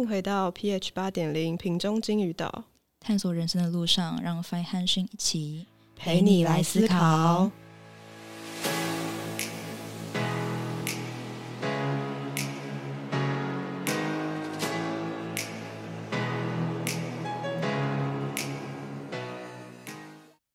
[0.00, 2.64] 迎回到 pH 八点零瓶中金鱼岛，
[3.00, 7.50] 探索人生的路上，让 Fine 和讯一起陪你来思考。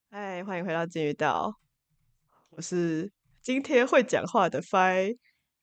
[0.09, 1.55] 嗨，欢迎回到金鱼岛，
[2.49, 3.11] 我是
[3.43, 5.17] 今天会讲话的 Fine。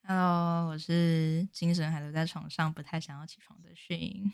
[0.05, 4.33] Hello，我是精神还留在床上，不太想要起床的讯。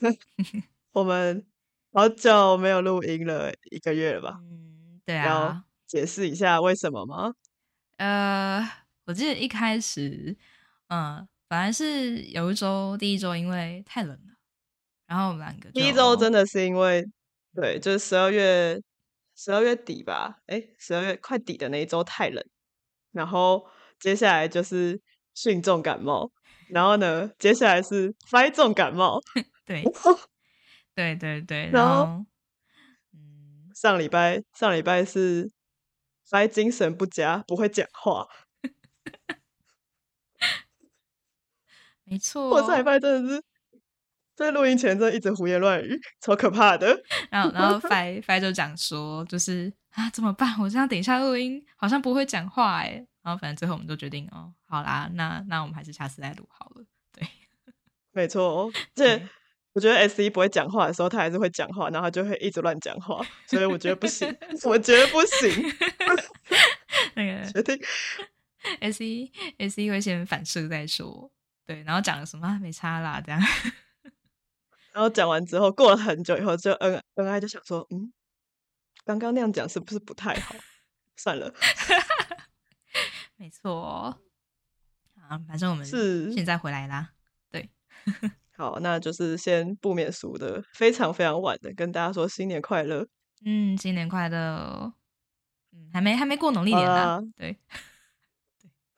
[0.90, 1.46] 我们
[1.92, 4.40] 好久没有录音了，一个月了吧？
[4.42, 7.34] 嗯，对啊要啊，解释一下为什么吗？
[7.98, 8.68] 呃，
[9.04, 10.36] 我记得一开始，
[10.88, 14.34] 嗯，本来是有一周，第一周因为太冷了，
[15.06, 17.08] 然后我们两个第一周真的的是因为，
[17.54, 18.82] 对，就是十二月
[19.36, 22.44] 十二月底吧，哎，十二月快底的那一周太冷，
[23.12, 25.00] 然后接下来就是
[25.34, 26.30] 训重感冒，
[26.70, 29.20] 然后呢，接下来是发重感冒，
[29.64, 29.82] 对
[30.94, 32.24] 对对对，然然后
[33.74, 35.50] 上礼拜上礼拜是
[36.28, 38.26] 发精神不佳，不会讲话，
[42.04, 43.42] 没错，我上礼拜真的是
[44.34, 47.00] 在录音前真的一直胡言乱语，超可怕的。
[47.30, 50.58] 然后，然后 Fi Fi 就讲说，就是啊，怎么办？
[50.60, 53.04] 我这样等一下录音好像不会讲话哎。
[53.22, 56.84] 然后反正最后我们都决定，哦，好啦，那那我们还是下次再录好了。
[57.12, 57.28] 对，
[58.12, 59.20] 没错，这
[59.72, 65.50] 我觉得 S 一不会讲话的时候，他还是会讲话，然后他就会一直乱讲话，所以我觉得不行， 我觉得不行，
[67.14, 67.80] 那个决定
[68.80, 71.30] S 一 S 一会先反射再说，
[71.66, 73.40] 对，然后讲了什么啊没差啦，这样。
[74.92, 78.12] 然后讲完之后，过了很久以后，就恩恩爱就想说，嗯，
[79.04, 80.56] 刚刚那样讲是不是不太好？
[81.14, 81.54] 算了，
[83.38, 84.18] 没错。
[85.14, 87.12] 啊，反正我们是现在回来啦。
[87.50, 87.70] 对
[88.56, 93.06] 好，那就是先不免俗的，非常非常晚的跟大家说新年快乐。
[93.44, 94.92] 嗯，新年快乐。
[95.72, 97.56] 嗯，还没还没过农历年呢、啊 对，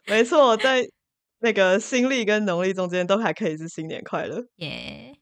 [0.07, 0.89] 没错，在
[1.41, 5.19] 那个新历跟农历中间都还可以是新年快乐，耶、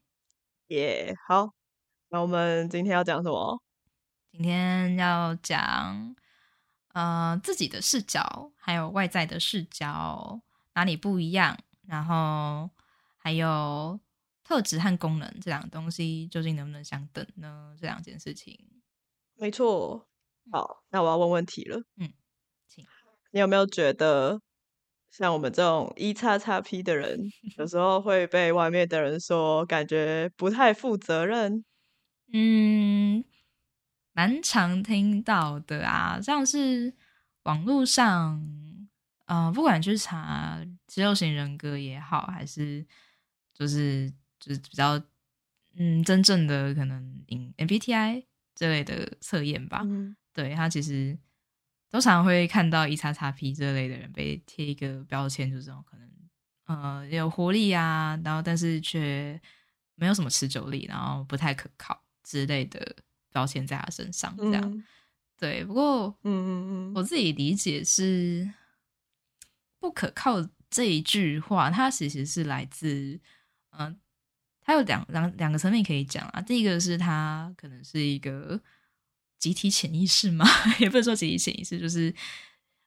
[0.67, 1.53] 耶、好，
[2.09, 3.61] 那我们今天要讲什么？
[4.31, 6.15] 今天要讲
[6.93, 10.41] 呃自己的视角，还有外在的视角
[10.73, 11.57] 哪里不一样，
[11.87, 12.69] 然后
[13.17, 13.99] 还有
[14.43, 17.75] 特质和功能这两个东西究竟能不能相等呢？
[17.79, 18.59] 这两件事情，
[19.35, 20.07] 没错，
[20.51, 21.83] 好，那我要问问题了。
[21.97, 22.11] 嗯，
[22.67, 22.85] 请
[23.31, 24.41] 你有没有觉得，
[25.11, 27.19] 像我们这种一叉叉 P 的人，
[27.57, 31.63] 有 时候会被外面的人说感觉不太负责任？
[32.33, 33.23] 嗯，
[34.19, 36.93] 蛮常听到的啊，像是
[37.43, 38.45] 网络上，
[39.27, 42.85] 呃，不管去查肌肉型人格也好，还是
[43.53, 45.01] 就是就是比较
[45.77, 47.23] 嗯真正的可能
[47.55, 51.17] MBTI 这类的测验吧，嗯，对他其实
[51.89, 56.09] 都常会看到一叉叉 P 这类的人被贴一个标签，就是这种可能
[56.65, 59.39] 呃有活力啊，然后但是却
[59.95, 62.97] 没有什么持久力，然后不太可靠之类的
[63.31, 64.83] 标签在他身上，这样、嗯
[65.37, 65.63] 对。
[65.63, 68.49] 不过嗯嗯嗯我自己理解是
[69.79, 73.19] 不可靠这一句话，它其实是来自
[73.71, 73.95] 嗯、呃
[74.61, 76.39] 它有两两两个层面可以讲啊。
[76.39, 78.59] 第一个是它可能是一个
[79.39, 80.45] 集体潜意识嘛，
[80.79, 82.13] 也不是说集体潜意识，就是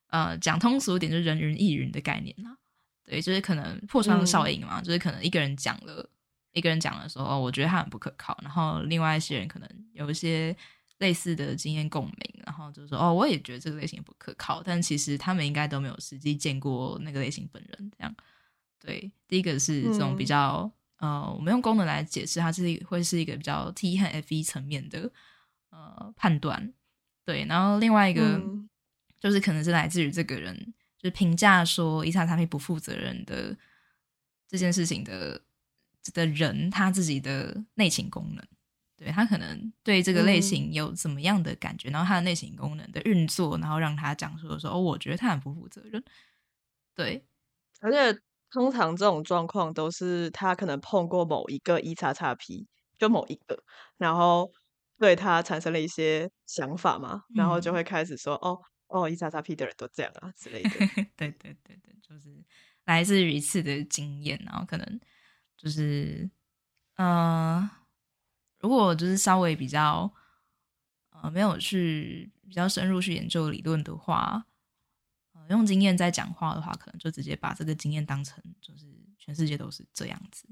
[0.09, 2.57] 呃讲通俗一点，就是人云亦云的概念啦。
[3.03, 6.09] 对，就是可能破窗效应嘛，就是可能一个人讲了，
[6.53, 10.55] 一个人讲的时候，哦，我觉得他很不可靠，然后另外一些人可能有一些
[10.99, 18.15] 类似的经验共鸣，然后就说哦，我也觉得这个类型不可靠，但其实他们应该都没有实际见过那个类型本人，这样。
[18.79, 25.11] 对，第一个是这种比嗯较、呃，我们用功能来解释，它是一会是一个比较 T 和 F 一层面的
[25.71, 26.73] 呃判断。
[27.25, 28.69] 对，然后另外一个、嗯
[29.21, 30.53] 就是可能是来自于这个人
[30.99, 33.57] 就是评价说一叉叉 P 不负责任的
[34.49, 35.41] 这件事情的
[36.13, 38.45] 的人他自己的内情功能。
[38.95, 46.01] 对他可能对这个类嗯型有怎么样的感觉，然后他的内情功能的运作，然后让他讲说说哦，我觉得他很不负责任。
[46.95, 47.27] 对，
[47.81, 48.17] 而且
[48.51, 53.59] 通常这种状况都是他可能碰过某一个一叉叉 P，就某一个，
[53.99, 54.53] 然后
[54.99, 58.57] 对他产生了一些想法嘛，然后就嗯会开始说哦
[58.87, 60.71] 哦一叉叉 P 的人都这样啊之类的。
[61.17, 62.45] 对对对对，就是
[62.85, 65.01] 来自于一次的经验，然后可能
[65.57, 66.31] 就是
[66.97, 67.71] 呃，
[68.61, 70.13] 如果就是稍微比较
[71.11, 74.45] 呃没有去比较深入去研究理论的话，
[75.33, 78.87] 呃，用经验在讲话的话，可能就直接把这个经验当成就是
[79.19, 80.49] 全世界都是这样子。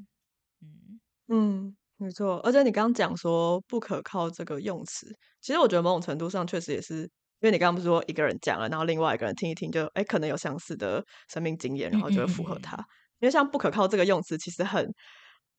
[0.62, 2.38] 嗯嗯，没错。
[2.40, 7.10] 而且你刚刚讲说不可靠这个用词，其实我觉得某种程度上确实也是，因
[7.42, 12.76] 为你刚刚不是说一个人讲了，然后另外一个人听一听就，哎，可能有相似的生命经验，然后就会符合他。
[13.20, 14.92] 因为像不可靠这个用词，其实很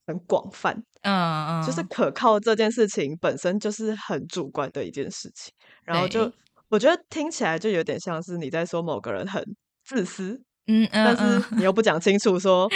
[0.07, 5.53] 很广泛，嗯嗯，就是可靠这件事情本身就是很主观的一件事情，
[5.85, 6.31] 然后就
[6.69, 9.43] 我觉得听起来就有点像是你在说某个人很
[9.85, 12.67] 自私，嗯嗯，但是你又不讲清楚说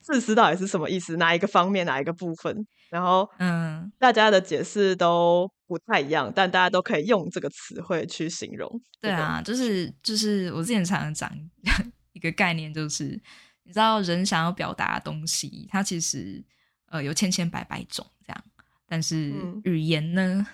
[0.00, 8.80] 自私到底是什么意思，哪一个方面，哪一个部分，然后嗯，大家的解释都不太一样，但大家都可以用这个词汇去形容。
[9.00, 11.30] 对啊，就是就是我之前常常讲
[12.14, 13.20] 一个概念，就是。
[13.64, 16.44] 你知道人想要表达的东西，它其实
[16.86, 18.44] 呃有千千百百种这样，
[18.86, 19.32] 但是
[19.64, 20.46] 语言呢，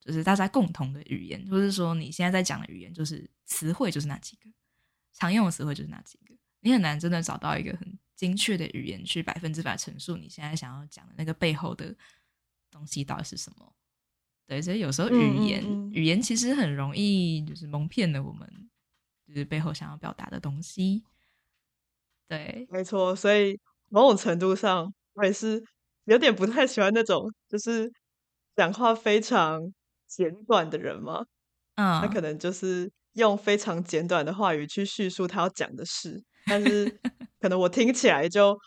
[0.00, 4.50] 就是大家共同的语言，或是说你现在在讲的语言，就是词汇就是那几个，
[5.12, 11.94] 常用的词汇就是那几个，你很难真的找到一个很精确的语言去百分之百陈述你现在想要讲的那个背后的
[12.70, 13.72] 东西到底是什么。
[14.46, 18.70] 对，所以有时候语言语言其实很容易就是蒙骗了我们，
[19.26, 21.04] 就是背后想要表达的东西。
[22.28, 23.58] 对，没错，所以
[23.88, 25.62] 某种程度上，我也是
[26.04, 27.90] 有点不太喜欢那种就是
[28.56, 29.60] 讲话非常
[30.08, 31.24] 简短的人嘛。
[31.76, 37.00] 嗯，他可能就是用非常简短的话语去叙述他要讲的事，但是
[37.40, 38.58] 可能我听起来就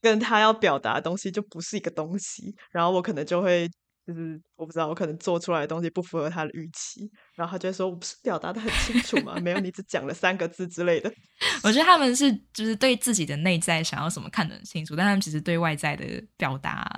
[0.00, 3.68] 跟他要表达的东西就不是一个东西，然后我可能就会。
[4.06, 9.36] 就是我不知道，我可能做出来的东西不符合他的预期，然后他就说：“我不是表达的很清楚吗？
[9.40, 11.12] 没有，你只讲了三个字之类的。
[11.64, 16.88] ”我觉得他们是就是对自己的内在想要什么看得很清楚，但他们其实对外在的表达，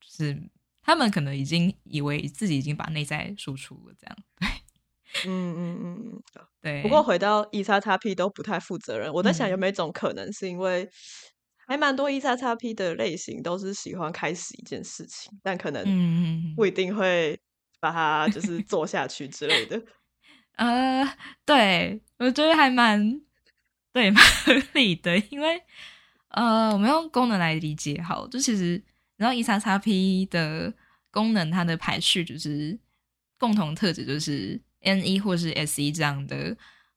[0.00, 0.40] 就是
[0.82, 4.48] 他们可能已经以为自己已经把内在输出了，这样对。
[5.26, 6.22] 嗯嗯嗯嗯，
[6.62, 6.80] 对。
[6.82, 10.88] 不过回到 E 叉叉 P 都不太负责任，我在想有没有一种可能是因为。
[11.66, 17.38] 还蛮多 E 叉叉 P 的类型都是喜欢开始一件事情，但可能不一定会
[17.80, 19.82] 把它就 是做下去之类的。
[20.56, 21.04] 呃，
[21.44, 23.20] 对我觉得还蛮
[23.92, 25.60] 对 蛮合理的，因为
[26.28, 28.82] 呃，我们用功能来理解好，就其实
[29.16, 30.72] 然后 E 叉叉 P 的
[31.10, 32.78] 功能它的排序就是
[33.38, 36.56] 共同特质就是 N 一或是 S 一这样的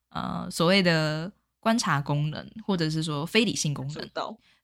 [0.10, 4.10] 呃所谓的观察功能，或者是说非理性功能。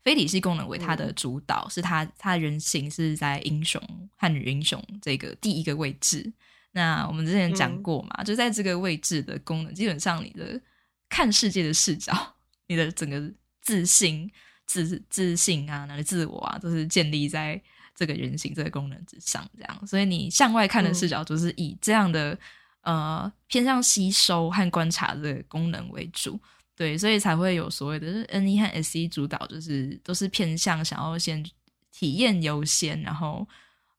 [0.03, 3.81] 非体系功能为它的主导，是它它人性是在英雄
[4.17, 6.31] 和女英雄这个第一个位置。
[6.71, 10.59] 那我们之前讲过嘛，就在这个位置的功能，基本上你的
[11.07, 12.13] 看世界的视角，
[12.67, 14.29] 你的整个自信、
[14.65, 17.61] 自自信啊，那个自我啊，都是建立在
[17.95, 19.47] 这个人形这个功能之上。
[19.55, 22.37] 这样，所以你向外看的视角，就是以这样的
[22.81, 26.39] 呃偏向吸收和观察的功能为主。
[26.75, 31.45] 对，所以才会有所谓的 N 一和 S 一主导，就是都是偏向想要先
[31.91, 33.47] 体验优先，然后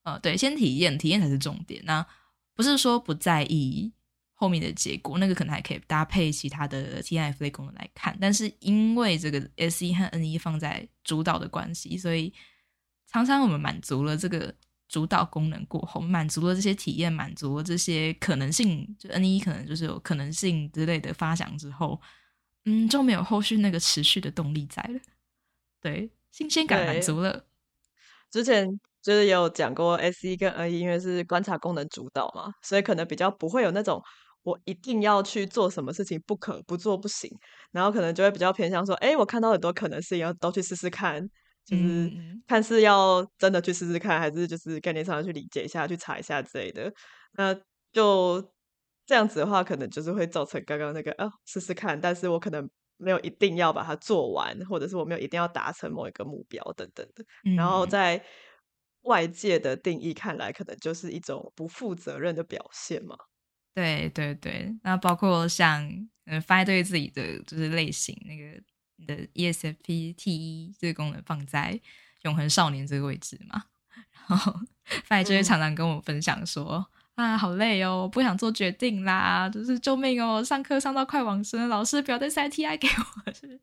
[0.02, 1.80] 呃，对，先体验，体验才是重点。
[1.84, 2.04] 那
[2.52, 3.92] 不是说不在意
[4.34, 8.18] 后面的结果，那个可能还可以搭配其他的 T I F 类功能来看。
[8.20, 12.34] 但是因为这个 S 一和 N 一放在主导的关系，所以
[13.06, 14.52] 常常我们满足了这个
[14.88, 22.00] 主导功能过后，满足了这些体验，满足了这些可能性，就 N 一可能就是有可能性之类的发想之后。
[22.64, 24.98] 嗯，就没有后续那个持续的动力在了。
[25.80, 27.44] 对，新鲜感满足了。
[28.30, 28.66] 之前
[29.02, 34.02] 就是有讲过，S 一跟 N 一因为是观察功能主导嘛，所以可能比较不会有那种
[34.42, 37.30] 我一定要去做什么事情不可不做不行，
[37.70, 41.20] 然后可能就会比较偏向说，哎，我看到很多可能性，要都去试试看，
[41.66, 42.10] 就是
[42.46, 46.90] 看是要真的去试试看，还是就是概念上去理解一下，去查一下之类的。
[47.32, 47.54] 那
[47.92, 48.53] 就。
[49.06, 57.24] 这样子的话，可能就是会造成刚刚那个啊，试试看，但是我可能没有一定要把它做完，或者是我没有一定要达成某一个目标等等的。
[57.56, 58.24] 然后在
[59.02, 63.16] 外界的定义看来，可能就是一种不负责任的表现嘛。
[63.74, 65.82] 对对对，那包括像
[66.26, 68.62] 嗯，发对自己的就是类型，那个
[68.96, 71.78] 你的 ESFP T 一这个功能放在
[72.22, 73.64] 永恒少年这个位置嘛，
[74.28, 74.54] 然后
[75.04, 76.86] 发就会常常跟我分享说。
[77.14, 80.42] 啊，好累哦，不想做决定啦，就是救命哦！
[80.42, 83.60] 上课上到快往生，老师不要再塞 TI 给我，是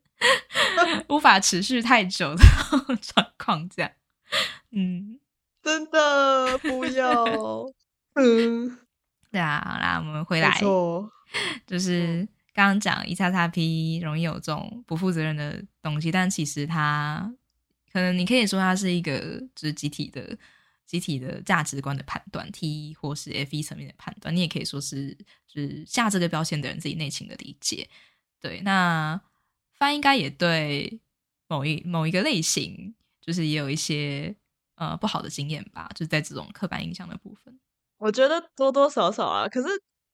[1.10, 2.42] 无法持续太久的
[3.02, 3.90] 状况，这样。
[4.70, 5.20] 嗯，
[5.62, 7.24] 真的不要。
[8.14, 8.78] 嗯，
[9.30, 10.58] 对啊，好啦，我们回来，
[11.66, 17.30] 就是刚刚讲一叉叉 P 容易有这种不负责任的东西，但其实它
[17.92, 19.18] 可能你可以说它是一个
[19.54, 20.38] 就是集体的。
[20.86, 27.88] 集体的价值观的判断，T 或是 F 一层面的判断，你也可以说是就是下这个标签的人自己内心的理解。
[28.40, 29.20] 对，那
[29.78, 31.00] 发应该也对
[31.48, 34.34] 某一某一个类型，就是也有一些
[34.74, 37.58] 呃不好的经验吧，就是在这种刻板印象的部分。
[37.98, 39.68] 我觉得多多少少啊，可是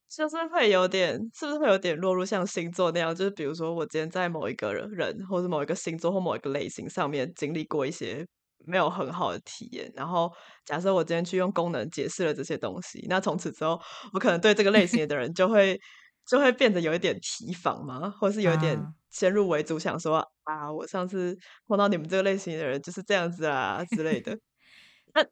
[0.09, 3.15] 就是会有点，是不是会有点落入像星座那样？
[3.15, 8.27] 就是比如说，我今天在某一个人，或者某一个星座或某一个类型上面经历过一些
[8.67, 10.31] 没有很好的体验，然后
[10.65, 13.81] 假设我今天去用功能解释了这些东西，那从此之后，
[14.13, 15.81] 我可能对这个类型的人就会
[16.27, 18.79] 就会变得有一点提防嘛，或是有一点
[19.11, 21.37] 先入为主，想说啊，我上次
[21.67, 24.39] 碰到你们这个类型的人就是这样子啊之类的。
[25.15, 25.25] 那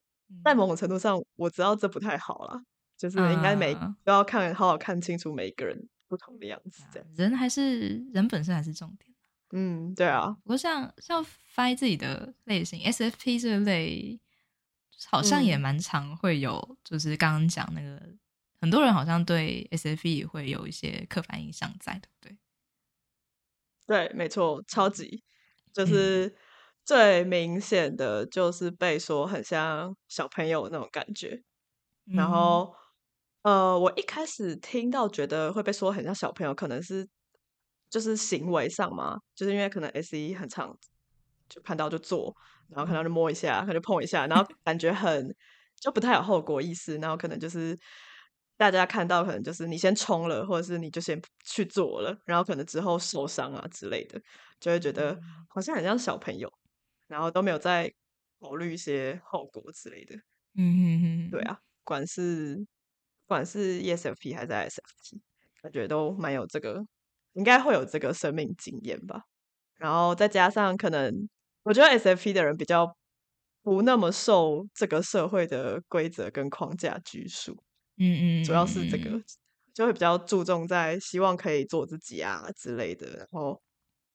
[0.44, 2.58] 在某种程度上，我知道这不太好啦，
[2.96, 7.08] 就是应该每都要看好好看清楚每一个人不同的样子，这样。
[7.14, 9.15] 人还是人本身还是重点。
[9.58, 10.36] 嗯，对啊。
[10.44, 14.20] 不过像像 Fi 自己的类型 SFP 这类，
[15.06, 18.00] 好像也蛮常会有，就是刚刚讲那个
[18.60, 22.38] 很多人好像对 SFP 会有一些刻板印象在，对不对？
[23.86, 25.24] 对，没错，超级
[25.72, 26.36] 就是。
[26.88, 31.42] 最明显的就是被说很像小朋友那种感觉，
[32.04, 32.72] 然后
[33.42, 37.08] 呃，我一开始听到觉得会被说很像小朋友，可能是
[37.90, 40.76] 就是行为上嘛，就是因为可能 S E 很常
[41.48, 42.34] 就看到就做，
[42.68, 45.34] 然后看到就摸一下，可能就碰一下，然后 感觉很
[45.80, 47.78] 就不太有后果意识，然后可能就是
[48.56, 54.20] 大家看到可能就是你先冲了，或者是你就先去做了，然后可能之后受伤啊之类的，
[54.60, 56.50] 就会觉得好像很像小朋友。
[57.08, 57.88] 然后都没有再
[58.40, 60.16] 考虑一些后果之类的。
[60.56, 62.66] 嗯哼哼，对啊，管是
[63.26, 65.20] 管是 ESFP 还是 ISFP，
[65.62, 66.84] 感觉都蛮有这个，
[67.36, 69.22] 应该会有这个生命经验吧。
[69.76, 71.28] 然后再加上可能，
[71.62, 72.96] 我觉得 SFP 的人比较
[73.62, 77.52] 不那么受这个社会的规则跟框架拘束。
[77.98, 79.22] 嗯嗯，主要是这个
[79.72, 83.60] 就会比较注重在希望可以做自己啊之类的，然后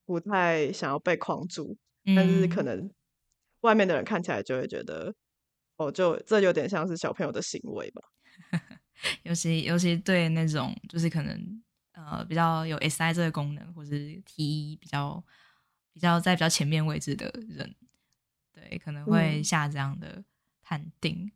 [0.06, 1.78] 不太想要被框住。
[2.04, 2.90] 但是可能
[3.62, 5.14] 外面的人看起来就会觉得，
[5.78, 8.02] 哦，就这有点像是小朋友的行为吧。
[9.24, 15.24] 尤其尤其对那种就是可能呃比较有 SI 这个功能，或是 T 比较
[15.94, 17.76] 比较在比较前面位置的人，
[18.54, 20.24] 对可能会下这样的
[20.62, 21.32] 判定。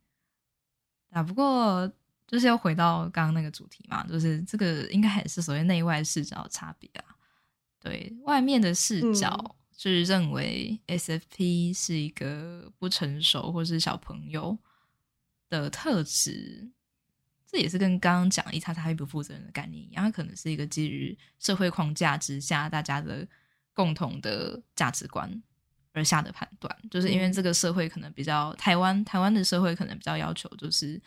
[1.10, 1.90] 啊，不过
[2.26, 7.16] 就是要回到刚刚那个主题嘛，就是这个应该还是所谓内外视角的差别啊。
[7.80, 9.56] 对外面的视角。
[9.78, 14.58] 就是认为 SFP 是一个不成熟或是小朋友
[15.50, 16.70] 的特质，
[17.56, 23.26] 这也是跟刚刚讲一叉叉不负责任的概念一样，它可能是一个基于社会框架之下大家的
[23.72, 25.42] 共同的价值观
[25.92, 31.00] 而下的判断，就是因为这个社会可能比较台湾台湾的社会可能比较要求，就是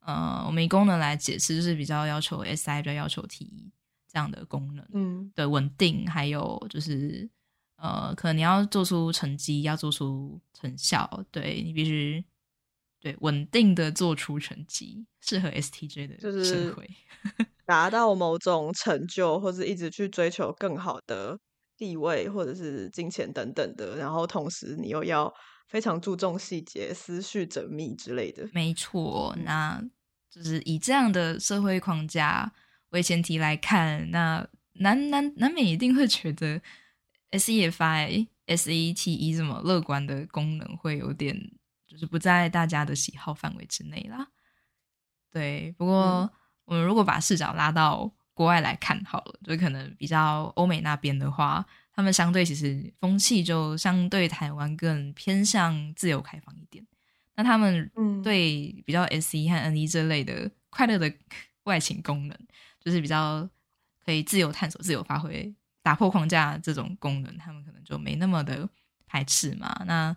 [0.00, 3.70] 呃，我们以功能来解释，就是比较要求 SI 比较要求 T
[4.08, 7.28] 这样的功能，嗯，的稳定，还有就是。
[7.82, 12.22] 呃，可能你要做出成绩，要做出成效，对你必须
[13.00, 16.88] 对稳定的做出成绩，适合 STJ 的社会，
[17.66, 21.38] 达到某种成就，或者一直去追求更好的
[21.76, 23.96] 地位，或者是金钱等等的。
[23.96, 25.32] 然后同时你又要
[25.68, 28.48] 非常注重细节、思绪缜密之类的。
[28.52, 29.82] 没错，那
[30.30, 32.52] 就是以这样的社会框架
[32.90, 36.60] 为前提来看，那难难难免一定会觉得。
[37.32, 41.52] S E F I S E T E 这么乐观的功能会有点，
[42.00, 44.26] 就是不在大家的喜好范围之内啦。
[45.30, 46.32] 对，不过
[46.64, 56.82] 我们如果把视角拉到国外来看好了，就可能比较欧美那边的话，他们相对其实风气就相对台湾更偏向自由开放一点。
[57.36, 57.90] 那他们
[58.22, 61.12] 对比较 S E 和 N E 这类的快乐的
[61.64, 62.36] 外形功能，
[62.80, 63.46] 就是比较
[64.04, 65.54] 可以自由探索、自由发挥。
[65.82, 68.68] 打破框架这种功能，他们可能就没那么的
[69.06, 69.82] 排斥嘛。
[69.86, 70.14] 那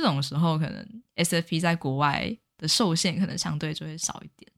[0.00, 4.50] 这种时候，可能 SFP 在国外的受限可能相对就会少一点。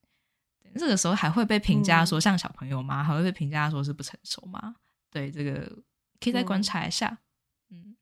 [0.76, 3.02] 这个时候还会被评价说像小朋友吗？
[3.02, 4.76] 还会被评价说是不成熟吗？
[5.11, 5.61] 对，这个
[6.20, 7.18] 可以再观察一下。
[7.70, 7.96] 嗯，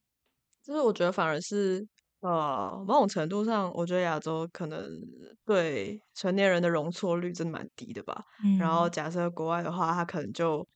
[0.62, 1.88] 就是我觉得反而是
[2.20, 4.86] 呃，某种程度上，我觉得亚洲可能
[5.44, 8.22] 对成年人的容错率真的蛮低的吧。
[8.58, 10.68] 然后假设国外的话，他可能就。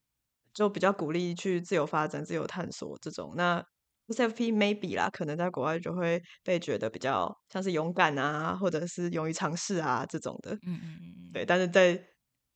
[0.56, 3.34] 就比较鼓励去自由发展、自由探索这种。
[3.36, 3.60] 那
[4.08, 10.52] SFP maybe 啦，可能在国外就会被觉得比较像是勇敢啊，或者是勇于尝试啊这种的。
[10.66, 11.32] 嗯嗯嗯。
[11.32, 11.98] 对，但是在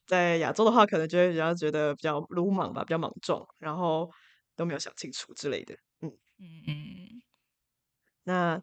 [0.06, 4.10] 在亚洲的话，可能就会比较觉得比较鲁莽吧，比较莽撞，然后
[4.56, 5.74] 都没有想清楚之类的。
[6.02, 7.22] 嗯嗯嗯。
[8.24, 8.62] 那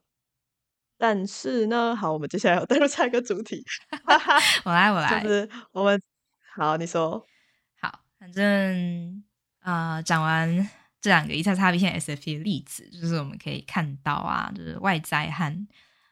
[0.98, 3.64] 但是呢，好，我们接下来要带入下一个主题。
[4.66, 5.22] 我来，我来。
[5.24, 6.02] 就是我们
[6.56, 7.26] 好，你说
[7.82, 8.00] 好。
[8.20, 9.24] 反正
[9.60, 10.70] 啊，讲完
[11.06, 15.68] 这两个一叉叉 B 线 SFP 的例子，就是我们可以看到啊，就是外在和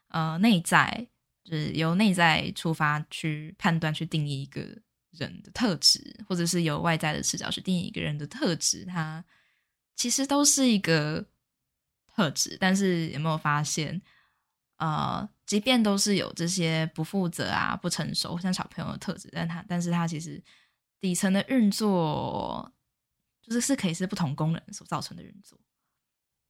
[0.09, 1.07] 呃内在，
[1.43, 4.61] 就是由内在出发去判断、去定义一个
[5.09, 9.25] 人的特质，或者是由外在的视角去定义一个人的特质，它
[9.95, 11.25] 其实都是一个
[12.15, 12.55] 特质。
[12.59, 13.99] 但是有没有发现，
[14.77, 20.39] 呃，即便都是有这些不负责啊、不成熟像小朋友的特质，但他但是他其实
[21.01, 22.71] 底层的运作，
[23.43, 25.59] 就是是可以是不同功能所造成的运作。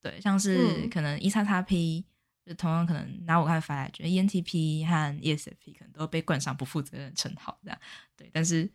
[0.02, 2.06] 对，像是可能一叉叉 P，
[2.46, 7.80] 就同样可能拿我看法来觉得 ENTP 和 ESFP 可能都被冠上不负责任称号这样。
[8.16, 8.70] 对，但是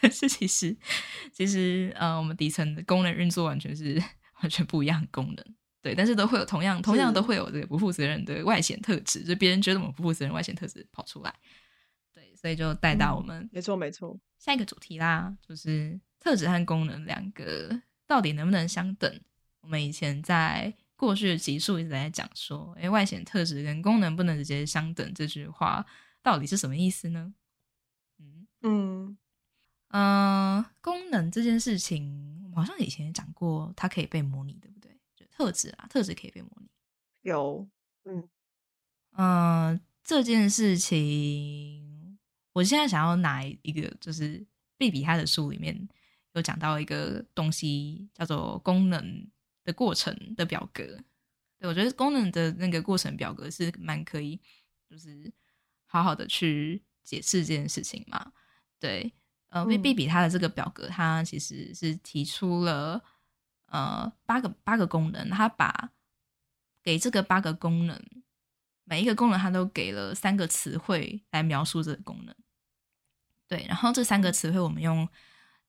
[0.00, 0.76] 但是其实
[1.32, 4.02] 其实呃，我们底层的功能运作完全是
[4.40, 5.44] 完全不一样的功能。
[5.82, 11.34] 对，但是都会有同样同样都会有这个不负责任的外显特质，就别人觉得我们不负责任外显特质跑出来。
[12.14, 15.98] 对，所以就带到我们没错没错下一个主题啦，就是
[16.28, 19.20] 特质和功能两个到底能不能相等？
[19.62, 25.86] 我们以前在过去的集数一直在讲说，哎，外显特质跟功能不能直接相等，这句话
[26.22, 27.32] 到底是什么意思呢？
[28.18, 29.18] 嗯嗯
[29.88, 34.94] 嗯，功能这件事情，我们好像以前也讲过，它可以被模拟，对不对？
[35.16, 36.68] 就特质啊，特质可以被模拟。
[37.22, 37.66] 有，
[38.04, 38.28] 嗯
[39.12, 42.18] 嗯，这件事情，
[42.52, 45.88] 我现在想要拿一个，就是贝比他的书里面
[46.32, 49.28] 有讲到一个东西，叫做功能。
[49.64, 50.82] 的过程的表格，
[51.58, 54.40] 对我觉得功能的那个过程表格是蛮可以，
[54.88, 55.30] 就是
[55.84, 58.32] 好好的去解释这件事情嘛。
[58.80, 59.12] 对，
[59.50, 63.04] 呃，B B 比他的这个表格，它其实是提出了
[63.66, 65.90] 呃八个八个功能，他把
[66.82, 68.02] 给这个八个功能，
[68.84, 72.34] 每一个功能它都给了三个词汇来描述这个功能。
[73.46, 75.06] 对，然后这三个词汇我们用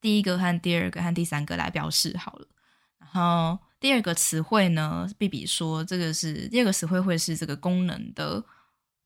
[0.01, 2.47] 第一个和第二个和第三个来表示好了，
[2.99, 3.59] 然后。
[3.81, 8.43] 第二个词汇呢，，B B 说这个是第二个词汇会是这个功能的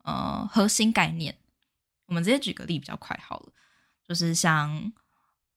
[0.03, 1.37] 呃核心概念。
[2.07, 3.53] 我们直接举个例比较快好了，
[4.03, 4.91] 就是像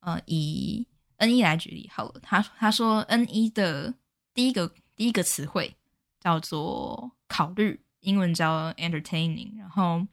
[0.00, 3.94] 呃以 N 一来举例好了，他他说 N 一的
[4.34, 5.74] 第一个第一个词汇
[6.20, 10.06] 叫做考虑，英文叫 entertaining，然后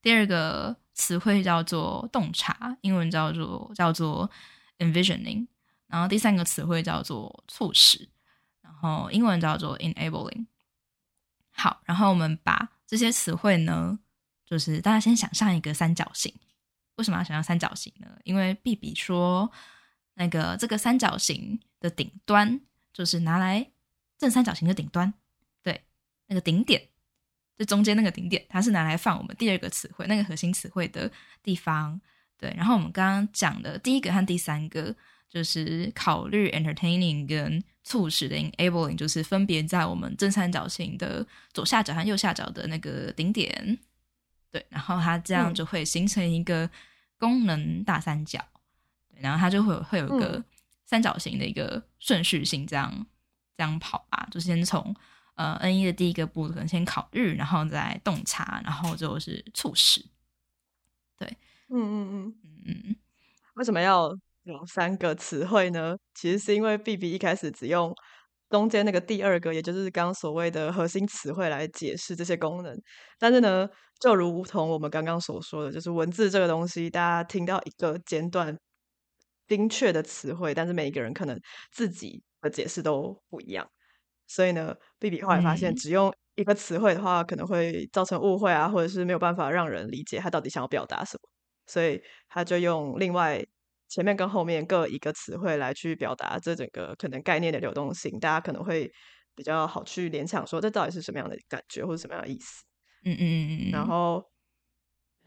[0.00, 4.30] 第二个词汇叫做洞察，英文叫做叫做
[4.78, 5.46] envisioning，
[5.86, 8.08] 然后第三个词汇叫做促使。
[8.60, 10.46] 然后英文叫做 enabling。
[11.50, 13.98] 好，然后我们把这些词汇呢，
[14.46, 16.32] 就是大家先想象一个三角形。
[16.94, 18.06] 为什么要想象三角形呢？
[18.22, 19.50] 因为 B B 说，
[20.14, 22.60] 那个这个三角形的顶端
[22.92, 23.70] 就是拿来
[24.16, 25.12] 正三角形的顶端，
[25.62, 25.84] 对，
[26.26, 26.88] 那个顶点，
[27.56, 31.10] 这中间那个顶点，它是拿来放我们第二个词汇那个核心词汇的
[31.42, 32.00] 地方。
[32.38, 34.94] 对，然后我们刚刚讲的第一个和第三个。
[35.30, 43.78] 就是考虑 entertaining 跟促使的 enabling，就是分别在我们正三角形的左下角和右下角的那个顶点，
[44.50, 46.68] 对，然后它这样就会形成一个
[47.18, 48.42] 功能大三角，
[49.10, 50.42] 对，然后它就会会有一个
[50.86, 53.06] 三角形的一个顺序性，这样
[53.54, 54.96] 这样跑吧，就先从
[55.34, 60.02] 呃 N 一的第一个步可能先考虑，然后再洞察，然后就是促使，
[61.18, 61.36] 对，
[61.70, 62.34] 嗯嗯嗯
[62.66, 62.96] 嗯嗯，
[63.54, 64.10] 为什么要？
[64.44, 67.94] 有三个词汇呢，其实是因为 B B 一开始只用
[68.48, 72.74] 中间那个第二个，也就是刚刚所谓的核心词汇来解释这些功能。
[73.18, 73.68] 但是呢，
[74.00, 78.56] 就如同我们刚刚所说的，就是文字这个东西，大家听到一个简短
[79.46, 81.38] 精确的词汇，但是每一个人可能
[81.70, 83.68] 自己的解释都不一样。
[84.26, 91.28] 所以呢，B B 后来发现，只用一个词汇的话，可能会造成误会啊，或者是没有办法让人理解他到底想要表达什么。
[91.68, 93.44] 所以他就用另外。
[93.90, 98.92] 前面跟后面各一个词汇来去表达这整个可能概念的流动性，大家可能会
[99.34, 102.64] 比较好去联想说这到底是什么样的感觉或者什么样的意思。
[103.06, 103.70] 嗯嗯嗯嗯。
[103.70, 104.22] 然后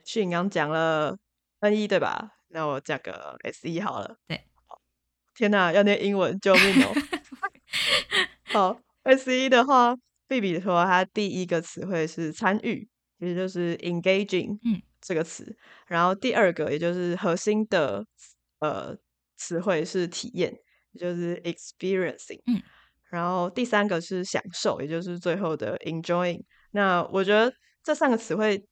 [0.06, 1.18] 迅刚讲了
[1.62, 2.30] N 一对吧？
[2.50, 4.16] 那我讲个 S 一好了。
[4.28, 4.40] 对。
[5.34, 6.94] 天哪，要念英文，救命哦！
[8.54, 9.96] 好，S 一的话，
[10.28, 14.60] 比比说它第一个词汇是参与，其实就是 engaging
[15.02, 15.46] 这个词。
[15.88, 18.06] 然后第二个也就是核心的。
[18.62, 18.96] 呃，
[19.38, 20.56] 词汇是体验，
[20.92, 22.40] 也就是 experiencing。
[22.46, 22.62] 嗯，
[23.10, 26.40] 然后第三个是享受，也就是最后的 enjoying。
[26.70, 27.52] 那我觉得
[27.84, 28.64] 这三个词汇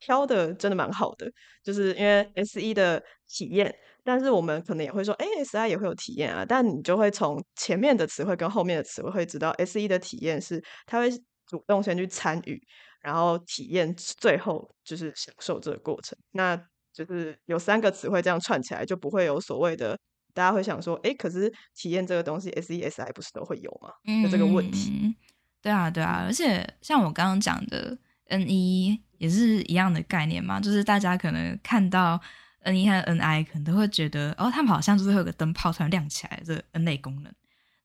[0.00, 1.30] 挑的真的蛮好的，
[1.62, 6.44] 就是因为 S 一的体验，但是我们可能也会说，哎，S I 也会有体验啊。
[6.44, 11.08] 但你就会从前面的词汇跟后面的词汇会知道，S 一的体验是他会
[11.46, 12.60] 主动先去参与，
[13.00, 16.16] 然后体验，最后就是享受这个过程。
[16.32, 16.56] 那
[16.92, 19.98] 就是有三个词汇这样串起来，就不会有所谓的
[20.34, 23.90] 大家会想说，哎，可是体验这个东西，S E S I 不是都会有吗？
[24.22, 25.14] 有这个问题。
[25.62, 27.96] 对啊，对啊，而且像我刚刚讲的
[28.28, 32.20] N 一也是一样的概念嘛，就是大家可能看到
[32.60, 37.32] N 一和 N I，可能都会觉得哦，他们好像就是会有个灯泡突然亮起来，这个 N 类功能。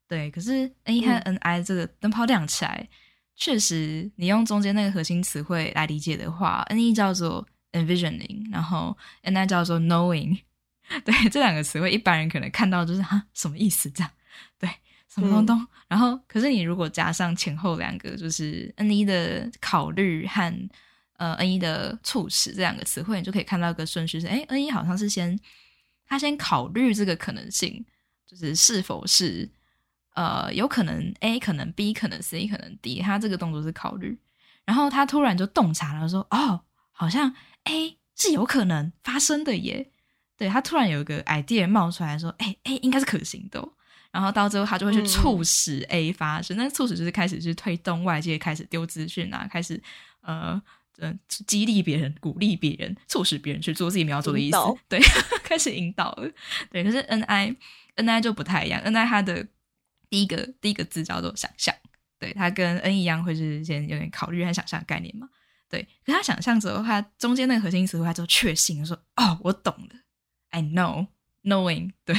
[0.08, 2.88] 对，可是 N 一和 N I 这个灯泡亮起来，
[3.36, 10.39] 确实你用中间那个核心词汇来理解的话，N 一叫做 envisioning，然后 N I 叫做 knowing。
[11.04, 14.12] 对，这两个词汇一般人可能看到就是哈什么意思这样？
[14.60, 14.69] 对。
[15.08, 15.67] 什么东东？
[15.88, 20.69] 然后，可是你如果加上前后两个，就是 N 一的考虑和
[21.15, 25.39] 呃 N 一的促使这两个词汇，你就可以看到一个顺序是：哎，N 一好像是先
[26.06, 27.86] 他先考虑这个可能性，
[28.28, 29.50] 就是是否是
[30.15, 34.17] 呃有可能 A 可能 B 可能 C 可能 D，他这个动作是考虑，
[34.65, 37.34] 然后他突然就洞察了，说：哦，好像
[37.65, 39.91] A 是有可能发生的耶。
[40.38, 43.65] 对他突然有一个 idea 冒出来说：哎，A 应该是可行的。
[44.12, 46.56] 然后到最后，他就会去促使 A 发生。
[46.56, 49.82] 那促使就是开始去推动外界，开始丢资讯啊，开始
[50.21, 50.62] 呃
[50.97, 54.58] 呃激励别人、鼓励别人、促使别人去做自己没要做的意思。
[54.88, 54.99] 对，
[55.43, 56.32] 开始引导了。
[56.71, 57.54] 对，可是 N I
[57.95, 58.80] N I 就不太一样。
[58.82, 59.45] N I 他的
[60.10, 61.74] 第一个第一个字叫做想象，
[62.20, 65.30] 对，它跟 N 一样，会是先有点考虑和想象概念嘛。
[65.68, 69.96] 对，可他想象之后，他中间那个核心词汇，他就确信说：“哦，我懂了
[70.52, 71.08] ，I know
[71.44, 72.15] knowing。”对。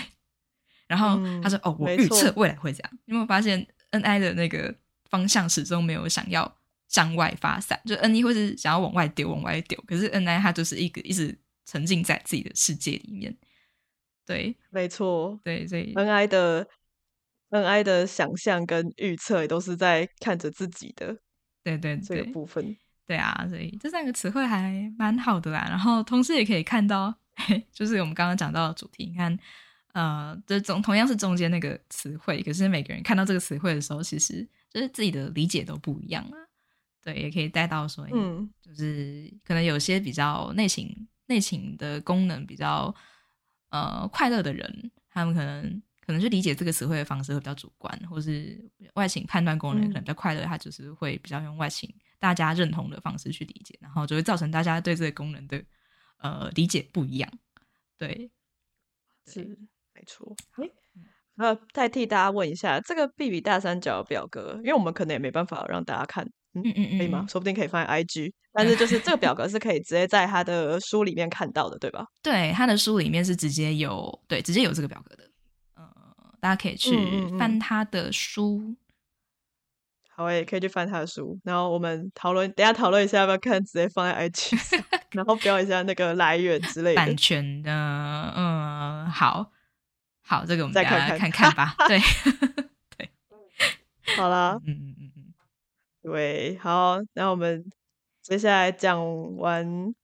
[0.88, 2.98] 然后他说：“哦，我预测未来会这样。
[3.06, 4.74] 有没有发现 N I 的那个
[5.08, 6.56] 方向始终没有想要
[6.88, 7.80] 向外发散？
[7.84, 9.80] 就 N 一会是想要往外丢，往外丢。
[9.86, 13.36] 可是 N I 他就是一个一直沉浸在自己的世界里面。
[14.26, 16.68] 对，没错，对，所以 N I 的
[17.50, 21.16] N I 的想象跟预测也都是在看着自己的。
[21.62, 25.66] 对对，这个部分，对啊，所以这三个词汇还蛮好的啦。
[25.68, 27.14] 然后同时也可以看到，
[27.72, 29.36] 就是我们刚刚讲到的主题，你看。”
[29.96, 36.36] 呃，这总同样是中间那个词汇，可是每个人看到这个词汇的时候，其实就是自己的理解都不一样啊。
[37.02, 42.94] 对，也可以带到说，嗯，就是可能有些比较内情内情的功能比较
[43.70, 48.58] 呃快乐的人，他们可能可能去理解这个词汇的方式会比较主观，或是
[48.94, 55.62] 外形判断功能可能比较快乐，他就是会比较用外形大家认同的方式去理解，然后就会造成大家对这个功能的
[56.18, 57.30] 呃理解不一样。
[57.98, 58.30] 对，
[59.26, 59.58] 是。
[59.98, 60.68] 没错，哎，
[61.38, 67.24] 呃，代替大家问一下，这个 B 比大三角表格，因为我们可能也没办法让大家看，嗯嗯嗯，可以吗？
[67.26, 72.04] 说不定可以放在 IG，但是就是这个表 格是可以直接在他的书里面看到的，对吧？
[72.22, 75.30] 对，他的书里面是直接有，对，直接有这个表格的，呃，
[76.40, 76.96] 大家可以去
[77.38, 78.76] 翻他的书，
[80.08, 84.56] 好，也可以去翻他的书，然后我们讨论，等下讨论一下要不要看，直接放在 IG，
[85.12, 89.52] 然后标一下那个来源之类的，版权的，嗯，好。
[90.28, 91.76] 好，这个我们再看看看吧。
[91.86, 92.00] 对，
[92.98, 93.08] 对，
[94.16, 95.34] 好了，嗯嗯嗯嗯，
[96.02, 97.64] 对，好，那我们
[98.22, 99.00] 接下来讲
[99.36, 99.94] 完，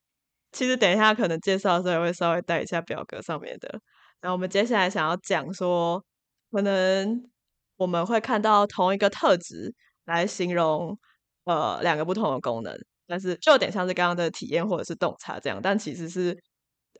[0.52, 3.80] 其实等一下可能介绍的时候也会稍微带一下表格上面的。
[4.20, 6.04] 然后我们接下来想要讲说，
[6.52, 7.28] 可能
[7.76, 10.96] 我们会看到同一个特质来形容
[11.44, 16.38] 呃两个不同的功能，但是就有点像是刚刚的体验或者是洞察这样，但其实是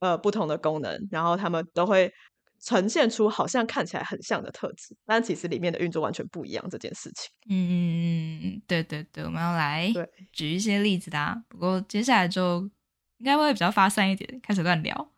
[0.01, 2.13] 呃不同的功能，然后他们都会。
[2.65, 6.65] 呈现出好像看起来很像的特质，但其实里面的运作完全不一样。
[6.71, 9.93] 这件事情，嗯嗯嗯，对对对，我们要来
[10.31, 11.43] 举一些例子的。
[11.49, 12.61] 不过接下来就
[13.19, 15.13] 应该会比较发散一点，开始乱聊。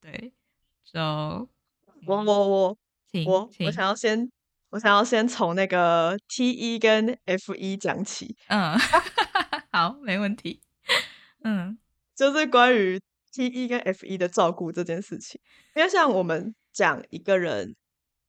[0.00, 0.32] 对，
[0.90, 0.98] 就
[2.06, 2.78] 我我我
[3.26, 4.30] 我我想要先
[4.70, 8.36] 我想要先从那个 T 一跟 F 一讲起。
[8.48, 8.76] 嗯，
[9.70, 10.60] 好，没问题。
[11.44, 11.78] 嗯，
[12.14, 13.00] 就是关于。
[13.36, 15.40] T 一跟 F 一的照顾这件事情，
[15.74, 17.74] 因为像我们讲一个人，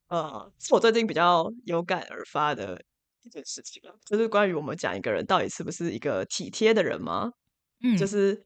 [0.08, 2.82] 呃，是我最近比较有感而发的
[3.21, 7.34] 一件事情了，就是关于我们讲一个人到底是不是一个体贴的人吗？
[7.84, 8.43] 嗯，就是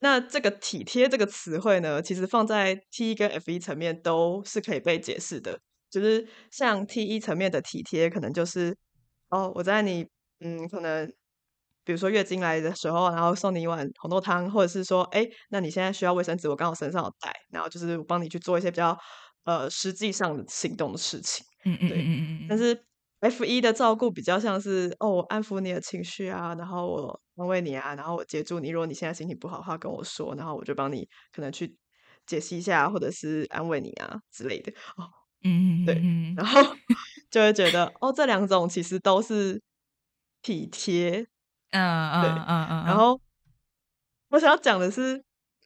[0.00, 5.58] 那这个体贴这个词汇呢，其实放在 T 一跟 F 一层面都是可以被解释的，
[5.90, 8.76] 就是像 T 一层面的体贴，可能就是
[9.30, 10.06] 哦，我在你
[10.40, 11.12] 嗯，可能。
[11.86, 18.98] 比如说月经来的时候，然后送你一碗红豆汤，或者是说，哎，那你现在需要卫生纸，我刚好身上有带，然后就是我帮你去做一些比较
[19.44, 21.44] 呃实际上的行动的事情。
[21.66, 22.46] 嗯嗯嗯嗯。
[22.48, 22.74] 但是
[23.24, 28.68] F 一的照顾比较像是哦，我安抚你的情绪啊，然后我安慰你啊，然后我接住你。
[28.68, 31.74] 如果你现在心情不好的话，跟我说，然后我就帮你可能去
[32.26, 34.70] 解析一下，或者是安慰你啊之类的。
[34.96, 35.08] 哦，
[35.42, 35.94] 嗯嗯对，
[36.36, 36.60] 然后
[37.30, 39.60] 就会觉得哦，这两种其实都是
[40.42, 41.26] 体贴。
[41.72, 43.18] 嗯嗯嗯嗯，然后
[44.28, 45.16] 我想要讲的是，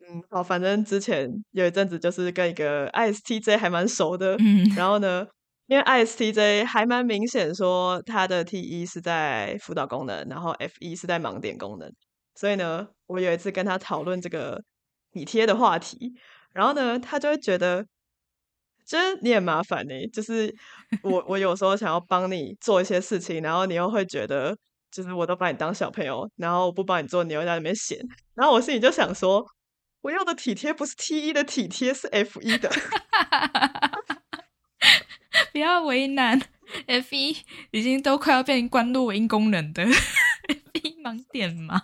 [0.09, 5.27] 嗯，好，反正之前有一阵子就是跟一个 ISTJ 还蛮熟的，嗯，然后呢，
[5.69, 11.93] 因为 ISTJ 还蛮明显说他的 T 一是在辅导功能，然后 F 一是在盲点功能，
[12.35, 14.63] 所以呢，我有一次跟他讨论这个
[15.13, 16.15] 体贴的话题，
[16.55, 17.85] 然后呢，他就会觉得，
[18.87, 20.51] 就是你很麻烦呢、就是
[21.03, 24.57] 我我有时候想要帮你做一些事情，然后你又会觉得，
[24.91, 27.99] 就是我都把你当小朋友，然后我不帮你做，你又在那边嫌，
[28.35, 29.45] 然后我心里就想说，
[30.01, 32.71] 我要的体贴不是 T 一的体贴，是 F 一的。
[35.59, 36.41] 不要为难，
[36.87, 37.37] F 一
[37.73, 39.83] 已经都快要变关录音功能的。
[40.47, 41.83] F 一盲点嘛。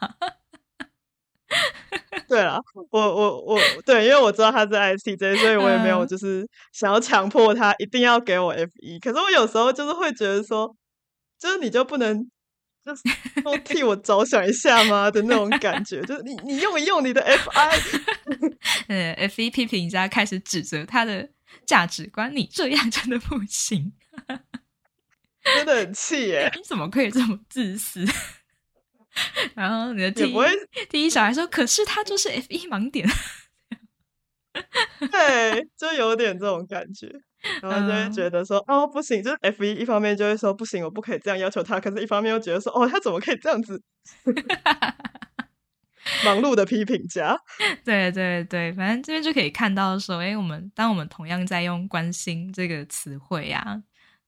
[2.28, 2.60] 对了，
[2.90, 6.06] 我我我对，因为我知道他是 ISTJ，所以我也没有嗯。
[6.06, 8.96] 就是想要强迫他一定要给我 F 一。
[9.00, 10.72] 可是我有时候就是会觉得说，
[11.36, 12.30] 就是你就不能
[12.86, 13.02] 就是
[13.42, 15.10] 多替我着想一下吗？
[15.10, 17.80] 的那种感觉，就是你你用一用你的 FI，
[18.86, 21.28] 呃，F 一批评家开始指责他的
[21.66, 23.92] 价值观，你这样真的不行，
[25.56, 28.04] 真的很气耶，你怎么可以这么自私？
[29.54, 30.48] 然后你的也第一不会
[30.90, 33.08] 第一小孩说，可是他就是 F 一盲点。
[35.10, 37.08] 对，就有点这种感觉。
[37.60, 43.82] 然后就会嗯觉得说，哦，不行，就是 F 一一方面就会说不行，我不可以这样要求他，可是一方面又觉得说，哦，他怎么可以这样子？
[46.24, 47.36] 忙碌的批评家，
[47.84, 53.82] 对对对，反正这边就可以看到说，哎，我们当我们同样在用“关心”这个词汇啊，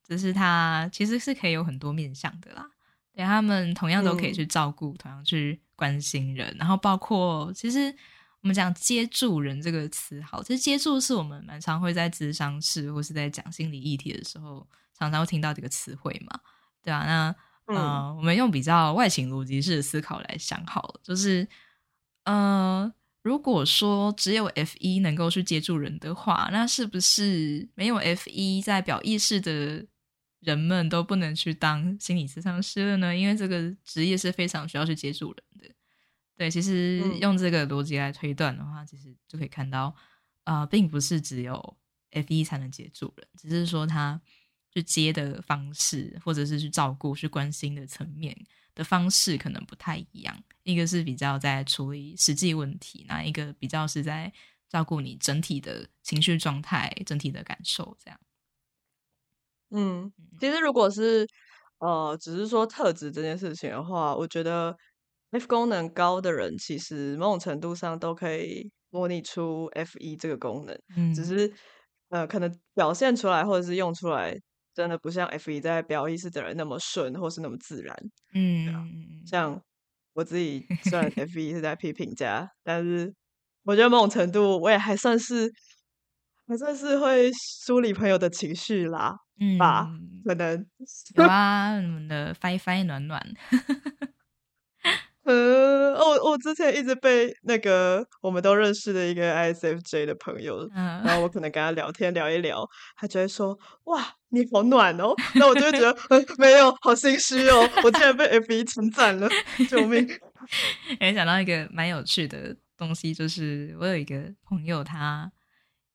[0.07, 2.65] 只是它其实是可以有很多面向的啦。
[3.13, 4.33] 对他们同样都可以嗯。
[4.33, 7.93] 去照顾，同样去关心人，然后包括其实
[8.41, 16.39] 我们讲接住人这个词，好，其实接住是我们蛮常会在咨商室或是在讲心理议题的时候，常常会听到这个词汇嘛，
[16.83, 17.35] 对啊，那
[17.67, 17.75] 嗯。
[17.75, 21.45] 呃，我们用比较外形逻辑式的思考来想好了，就是
[22.27, 29.85] 呃，如果说只有 F 一能够去接住人的话，那是不是没有 F 一在表意识的
[30.41, 33.15] 人们都不能去当心理咨商师了呢？
[33.15, 35.73] 因为这个职业是非常需要去接住人的。
[36.35, 39.95] 对，其实嗯用这个逻辑来推断的话，其实就可以看到，
[40.43, 41.77] 呃，并不是只有
[42.11, 44.21] F 一才能接住人，只是说他
[44.73, 48.37] 去接的方式，或者是去照顾、去关心的层面
[48.77, 50.37] 的方式可能不太一样。
[50.63, 54.31] 一个是比较在处理实际问题，那一个比较是在
[54.69, 58.19] 照顾你整体的情绪状态、整体的感受，这样。
[59.71, 61.27] 嗯，其实如果是
[61.79, 64.75] 呃，只是说特质这件事情的话，我觉得
[65.31, 71.51] F 功能高的人，其实某种程度上都可以模拟出 F 一这个功能，嗯，只是
[72.09, 74.37] 呃，可能表现出来或者是用出来，
[74.77, 77.97] 真的不像 F 一在表意识的人那么顺，或是那么自然。
[78.35, 79.59] 嗯，像
[80.13, 83.11] 我自己 虽然 F 一是在批评家，但是
[83.63, 85.51] 我觉得某种程度我也还算是
[86.47, 87.31] 还算是会
[87.65, 90.63] 梳理朋友的情绪啦，嗯吧，嗯，可能。
[91.15, 93.19] 有啊，我们的翻翻暖暖，
[95.27, 109.27] 呃，我我之前一直被那个我们都认识的一个 ISFJ 的朋友，嗯然嗯，后我可能跟他聊天聊一聊，他就会说：“哇，你好暖哦。”那我就会觉得，呃，没有，好心虚哦，我竟然被 F 一称赞了，
[109.69, 110.07] 救命！
[111.01, 115.29] 也想到一个蛮有趣的东西，就是我有一个朋友，他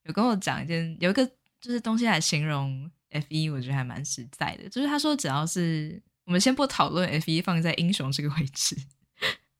[0.04, 1.24] 有跟我讲一件，有一个
[1.58, 8.76] 就是东西来形容 F 一，我觉得还蛮实在的，就是他说只要是我们先不讨论 F 一放在英雄这个位置，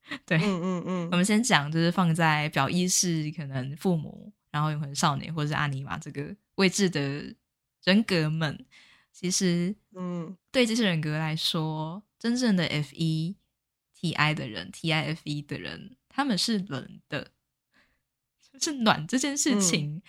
[0.25, 7.33] 对，嗯嗯嗯我嗯们先讲就是放在表一是可能父母，然后永恒少年或者是阿尼玛这个位置的
[7.83, 8.65] 人格们，
[9.11, 13.35] 其实嗯对这些人格来说，真正的 F E
[13.95, 17.31] T I 的人，T I F E 的人，他们是冷的，
[18.51, 20.01] 就是暖这件事嗯情、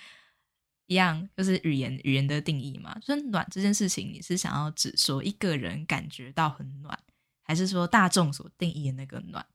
[0.87, 2.99] 一样，就是语言语言的定义嘛。
[2.99, 6.99] 就是暖这件事情，你是想要只说一个人感觉到很暖，
[7.45, 9.47] 还是说大众所定义的那个暖？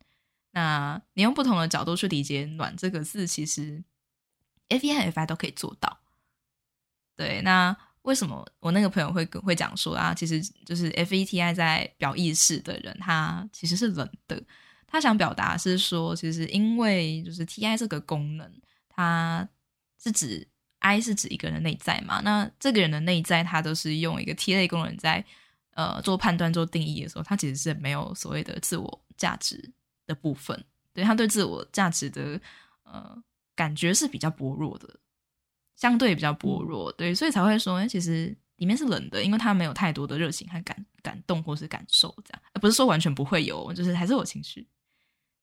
[0.60, 3.82] 那你用不同的角度去理解“暖”这个字，其实
[4.67, 5.98] F 一和 FI 都可以做到。
[7.15, 10.13] 对，那为什么我那个朋友会会讲说啊？
[10.13, 14.43] 其实就是 F E T I 在表意识的人，他其实是冷的。
[14.86, 18.52] 他想表达是说，其实因为就是 T I 这个功能，
[18.89, 19.48] 它
[20.04, 20.45] 是指
[20.80, 22.19] I 是指一个人内在嘛？
[22.19, 25.24] 那这个人的内在，他都是用一个 T 类功能在
[25.72, 29.72] 呃做判断、做定义的时候，他其实是没有所谓的自我价值
[30.10, 30.65] 的部分。
[30.91, 32.41] 对他对自我价值的
[32.84, 33.15] 呃
[33.56, 35.00] 感觉是比较薄弱的，
[35.76, 44.67] 相对比较薄弱，对，所以才会说，哎，其实里面是冷的，因为他没有太多的热情和感感动或是感受，这样，而不是说完全不会有，就是还是有情绪，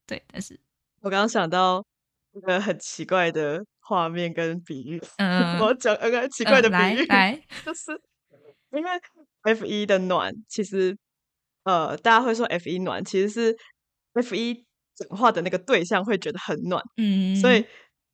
[0.05, 0.59] 对，但是，
[1.00, 1.83] 我刚刚想到
[2.33, 7.92] 一个很奇怪的画面跟比喻，嗯、我要讲一个奇怪的比喻，来， 就是
[8.72, 8.90] 因为
[9.42, 10.98] F 一的暖，其实
[11.62, 13.57] 呃，大家会说 F 一暖，其实是
[14.22, 17.64] F 一讲话的那个对象会觉得很暖，嗯，所以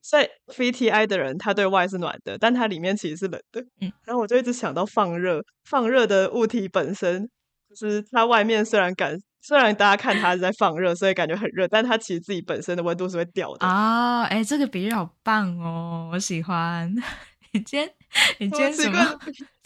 [0.00, 3.60] 所以 VTI 的人他对外是暖的，但他里面其实是冷的。
[3.80, 7.30] 嗯，然后我就一直想到放热，放热的物体本身
[7.68, 13.66] 就是它外面虽然感虽然大家看它是在放热，所以感觉很热，但它其实自己本身的温度是会掉的。
[13.66, 16.92] 啊，哎，这个比喻好棒哦，我喜欢。
[17.52, 17.94] 你今天
[18.38, 19.18] 你今天怎么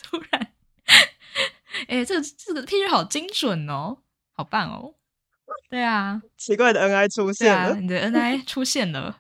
[0.03, 0.53] 突然？
[1.89, 3.99] 哎，这个这个譬喻好精准哦，
[4.33, 4.95] 好棒哦。
[5.69, 9.19] 对啊，奇怪的 NI 出现了，你的 NI 出现了，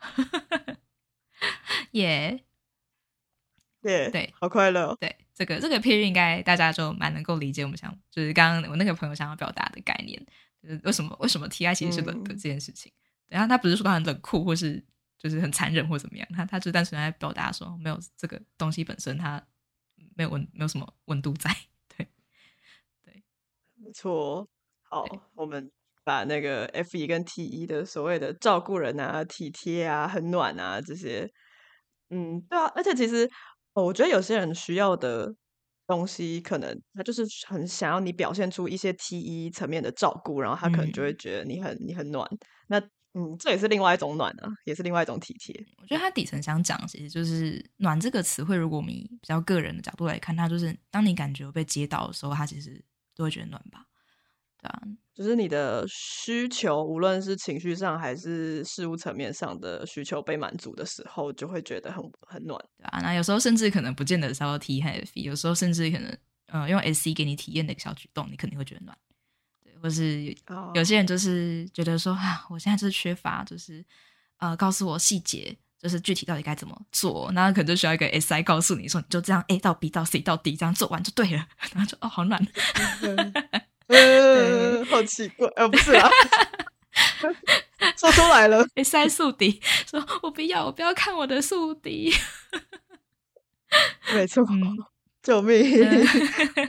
[1.92, 2.42] 耶
[3.82, 4.96] 耶，对，好快乐。
[5.00, 10.24] 对，这个这个譬喻应该大家就蛮能够理解我们想，就是刚刚我那个朋友想要表达的概念，
[10.62, 12.92] 就是为什么为什么 TI 其实是冷的这件事情。
[13.28, 14.82] 然后他不是说他很冷酷，或是
[15.18, 19.44] 就是很残忍或怎么样，他他就单纯在表达说没有这个东西本身它
[20.14, 21.50] 没有温没有什么温度在。
[21.96, 22.06] 对
[23.04, 23.22] 对，
[23.74, 24.48] 没错。
[24.82, 25.04] 好，
[25.34, 25.70] 我们。
[26.06, 31.28] 把那个 F 一跟 T 一的所谓的照顾人啊、体贴啊、很暖啊这些，
[32.10, 33.28] 嗯，对啊，而且其实
[33.74, 35.34] 我觉得有些人需要的
[35.84, 42.24] 东西，可能他就是很想要你表现出一些 T 一层面的照顾，然后他可能就会觉得你很你很暖。
[42.68, 42.78] 那
[43.14, 45.52] 嗯，这也是另外一种暖啊，也是另外一种体贴。
[45.78, 48.56] 我觉得他底层想讲，其实就是“暖”这个词汇。
[48.56, 53.86] 如果我们以比较个人的角度来看，它就是当你感觉被接到的时候，他其实都会觉得暖吧。
[54.60, 54.80] 对啊，
[55.14, 63.00] 就是你的需求，无论是情绪上还是事物层面上的需求被满足的时候，就会觉得很很暖，对啊。
[63.02, 68.96] 那有时候甚至可能不见得是要 T 和 F，有时候甚至可能，呃，用 SC 给你体验的一个小举动，你肯定会觉得暖。
[69.62, 70.34] 对，或是
[70.74, 73.84] 有些人就是觉得说啊，我现在就是缺乏，就是
[74.38, 82.40] 呃，告诉我细节，就是具体到底该怎么做，那可能就需要一个 SI 告诉你说，你就这样 A 到 B 到 C 到 D 这样做完就对了， 然后就哦，好暖。
[83.94, 86.10] 呃， 好奇怪，呃，不是啊，
[87.96, 92.12] 说出来了，被塞宿敌，说我不要，我不要看我的宿敌，
[94.12, 94.44] 没错，
[95.22, 95.64] 救命！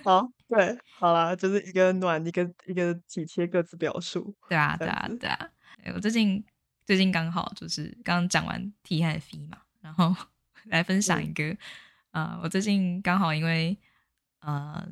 [0.03, 5.49] 好，对，好啦，就是一个暖，一个一个体贴，各自表述，对啊，对啊，对啊。
[5.95, 6.43] 我最近
[6.85, 10.15] 最近刚好就是刚刚讲完 T 和 F 嘛，然后
[10.65, 11.55] 来分享一个，
[12.11, 13.75] 呃，我最近刚好因为
[14.41, 14.87] 呃。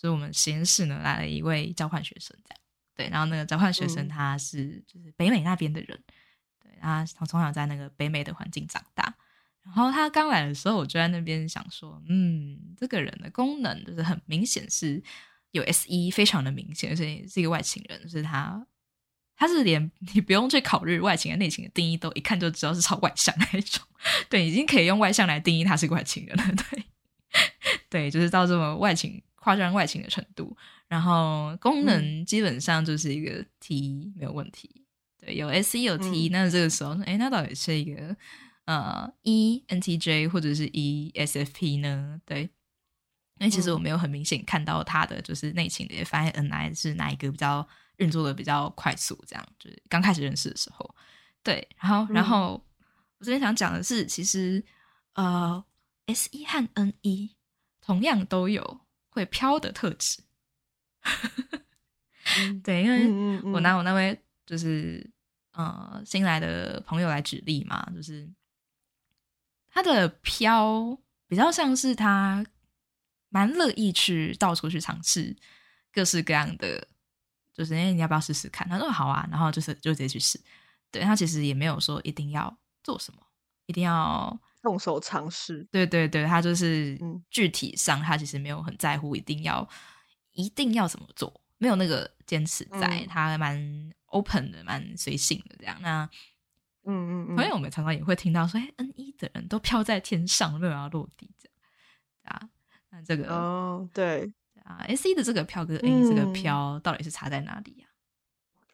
[0.00, 2.60] 所以我们实验室呢来了一位交换学生，这样。
[2.94, 6.00] 对，然后那个交换学生他是就是北美那边的人，
[6.62, 9.14] 对，他他从小在那个北美的环境长大，
[9.64, 15.00] 然后他刚来的时候，我就在那边想说，嗯，这个人的功能就是很明显是
[15.52, 18.66] 有 S E，非常的明显，而且是一个外星人，就是他
[19.36, 23.84] 他是连你不用去考虑外情和内情的定义，都一看就知道是超外向那一种，
[24.28, 26.84] 对，已经可以用外向来定义他是个外情人了，对，
[27.88, 29.22] 对，就是到这么外情。
[29.48, 30.54] 夸张外形的程度，
[30.88, 34.84] 然后功能基本上就是一个 T 没有问题。
[35.18, 38.14] 对，有 S E 有 T，那这个时候，哎，那到底是一个
[38.66, 42.20] 呃 E N T J 或者是 E S F P 呢？
[42.26, 50.94] 对，因为其实我没有很明显看到它的就是内情的发现 N I 是哪一个比较运作的比较快速，这样就是刚开始认识的时候。
[51.42, 52.62] 对，然后然后
[53.18, 54.62] 我这边想讲的是，其实
[55.14, 55.64] 呃
[56.04, 57.34] S E 和 N E
[57.80, 58.82] 同样都有。
[59.18, 60.22] 会飘的特质，
[62.62, 65.04] 对，因为我拿我那位就是
[65.52, 68.28] 呃新来的朋友来举例嘛，就是
[69.68, 72.46] 他的飘比较像是他
[73.28, 75.36] 蛮乐意去到处去尝试
[75.92, 76.86] 各式各样的，
[77.52, 78.68] 就是哎你要不要试试看？
[78.68, 80.40] 他说好啊，然后就是就直接去试。
[80.90, 83.20] 对他其实也没有说一定要做什么，
[83.66, 84.40] 一定要。
[84.62, 86.98] 动手尝试，对对对，他就是
[87.30, 89.66] 具体上，他其实没有很在乎，一定要
[90.32, 95.78] 一定要怎么做，没有那个坚持，在他蛮 open 的，蛮随性的这样。
[95.80, 96.08] 那
[96.84, 102.48] 嗯嗯，所以我们常常也会听到说，哎，N 一的人都飘在天上，没有要落地这样啊。
[102.90, 104.32] 那这个哦，对
[104.64, 107.86] 啊，S 一的这个飘跟 N 一这个飘到底是差在哪里呀？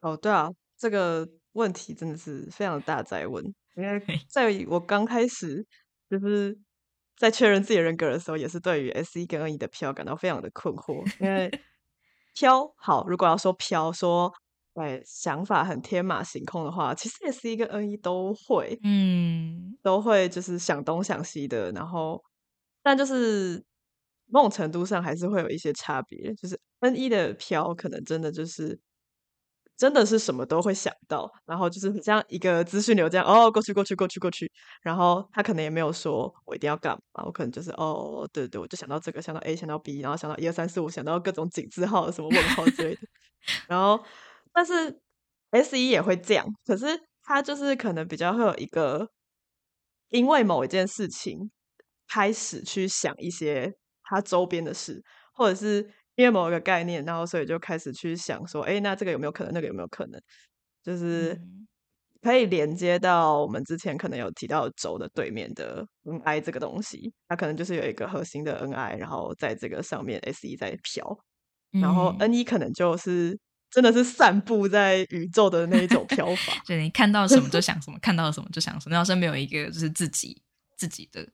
[0.00, 3.54] 哦，对啊，这个问题真的是非常大在问。
[3.76, 5.66] 因为在我刚开始
[6.08, 6.56] 就是
[7.16, 11.04] 在确认自己人格的时候，也是对于 S 一跟 N 一的飘感到非常的困惑。
[11.20, 11.50] 因为
[12.34, 14.32] 飘好，如果要说飘，说
[14.74, 21.70] 哎想法很天马行空的话，其实 S 一跟 N 一都会，嗯，都会就是想东想西的。
[21.72, 22.22] 然后，
[22.82, 23.64] 但就是
[24.26, 26.32] 某种程度上还是会有一些差别。
[26.34, 28.78] 就是 N 一的飘，可能真的就是。
[29.76, 34.50] 真的是什么都会想到，然后就是像一个资讯流这样，哦，过去过去过去过去，
[34.82, 43.00] 然后他可能也没有说我一定要干嘛，我可能就是哦，对对，我就想到这个，想到 A，想到 B，然后想到一二三四五，想到各种井字号什么问号之类的。
[43.68, 44.02] 然后，
[44.52, 45.00] 但是
[45.50, 46.86] S 一也会这样，可是
[47.22, 49.08] 他就是可能比较会有一个，
[50.10, 51.50] 因为某一件事情
[52.08, 55.02] 开始去想一些他周边的事，
[55.34, 59.52] 或者是因为某一个概念，然后所以就开始去想说，哎，那这个有没有可能？
[59.52, 60.20] 那个有没有可能？
[60.82, 61.40] 就是
[62.20, 71.18] 可以连接到我们之前可能有提到轴的对面的 N I 这个东西，它可能就是有一个核心的 N I，然后在这个上面 S 一在飘，
[71.72, 73.38] 然后 N 一可能就是
[73.70, 80.42] 真的是散布在宇宙的那一种飘法， 就你看到什么就想什么，看到什么就想什么，要是没有一个就是自己
[80.76, 81.28] 自己的。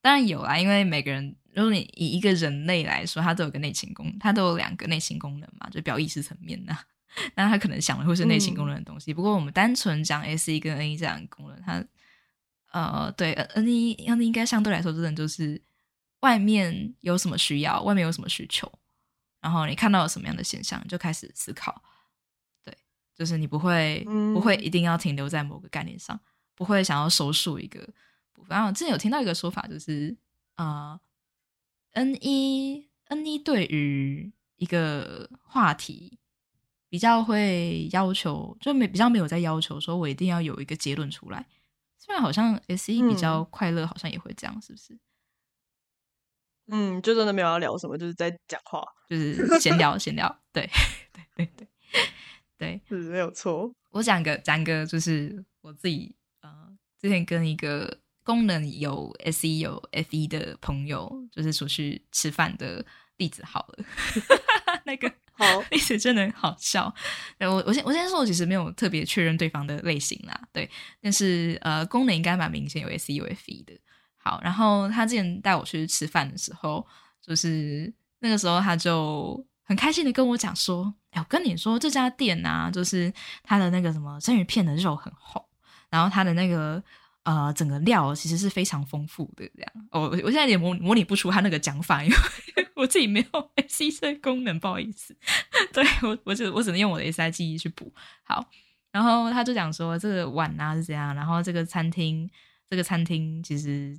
[0.00, 6.78] 当然有啊，因为每个人，如果你以一个人类来说，他都有个内情功，他都有两个内情功能嘛，就表意识层面呐。
[7.34, 9.12] 那他可能想的会是内情功能的东西。
[9.12, 11.84] 不过我们单纯讲 S 一跟 N 一这两个功能，它
[12.70, 15.60] 呃，对 N 一 N 一应该相对来说真的就是
[16.20, 18.70] 外面有什么需要，外面有什么需求，
[19.40, 21.82] 然后你看到了什么样的现象，就开始思考。
[22.64, 22.72] 对，
[23.16, 26.18] 就是你不会不会一定要停留在某个概念上，
[26.54, 27.84] 不会想要收束一个。
[28.48, 30.16] 然后之前有听到一个说法，就是
[30.54, 30.98] 啊
[31.92, 36.18] ，N 一 N 一对于一个话题
[36.88, 41.46] 比较会要求，就没比较没有在要求说我一定要有一个结论出来。
[41.98, 44.98] 虽然好像 S 一比较快乐，好像也会这样，是不是？
[46.66, 50.40] 嗯，就真的没有要聊什么，就是在讲话，就是闲聊闲聊。
[50.52, 50.68] 对
[51.12, 51.68] 对对对
[52.56, 53.72] 对，是没有错。
[53.90, 57.99] 我讲个讲个，就是我自己呃，之前跟一个。
[58.22, 62.84] 功能有 S E 有 F E 的朋友，就是出去吃饭的
[63.16, 63.84] 例子好了。
[64.84, 66.94] 那个好 例子真的很好笑。
[67.40, 70.70] 我我先我先说，我其实没有特别确认对方的类型啦，对。
[71.00, 73.72] 但是呃，功能应该蛮明显，有 S E 有 F 一的。
[74.16, 76.86] 好，然后他之前带我去吃饭的时候，
[77.20, 83.12] 就是那个时候他就很开心的跟我讲说：“哎，我跟你说，这家店啊，就是
[83.42, 85.48] 他的那个什么生鱼片的肉很厚，
[85.88, 86.82] 然后他的那个。”
[87.24, 89.72] 呃，整个料其实是非常丰富的，这样。
[89.90, 92.16] 我我现在也模模拟不出他那个讲法，因为
[92.74, 95.14] 我自己没有 S I C 功能，不好意思。
[95.72, 97.92] 对我，我只我只能用我的 S I 记忆去补。
[98.24, 98.44] 好，
[98.90, 102.28] 然后他就讲说这个碗啊是这样，然后这个餐厅，
[102.68, 103.98] 这个餐厅其实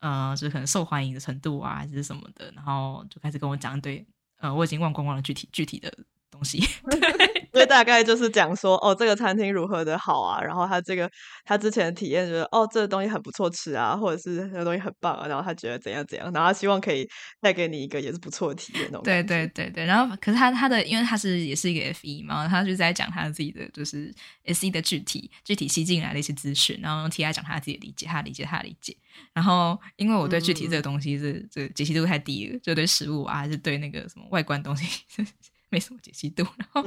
[0.00, 4.06] 呃，就是可能受欢迎的程度啊，还是什么的，然后就开始跟我讲一堆，
[4.40, 5.92] 呃，我已经忘光光了具体具体的。
[6.30, 6.60] 东西，
[7.52, 11.10] 所以大概就是讲说，哦，这个餐厅如何的好啊，然后他这个
[11.44, 17.08] 他之前的体验觉得，哦，这个东西很不错吃啊，或者是这个东西很棒啊，然后他觉得怎样怎样，然后他希望可以
[17.40, 18.90] 带给你一个也是不错的体验。
[19.02, 24.14] 对对对对，然后可是他他的，因为他是也是一个 F 一嘛，他就在讲他自己的就是
[24.44, 28.96] S E 的具体具体吸进来的一些资讯，然后用 T I 讲他自己的理解，他理解他的理解。
[29.32, 34.86] 然后因为我对具体这个东西是这解析度太低了，就对食物啊，还是对那个什么外观东西。
[35.70, 36.84] 没什么解析度，然后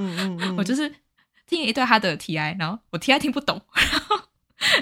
[0.58, 0.92] 我就是
[1.48, 4.20] 听一段他的 TI，然后我 TI 听不懂，然后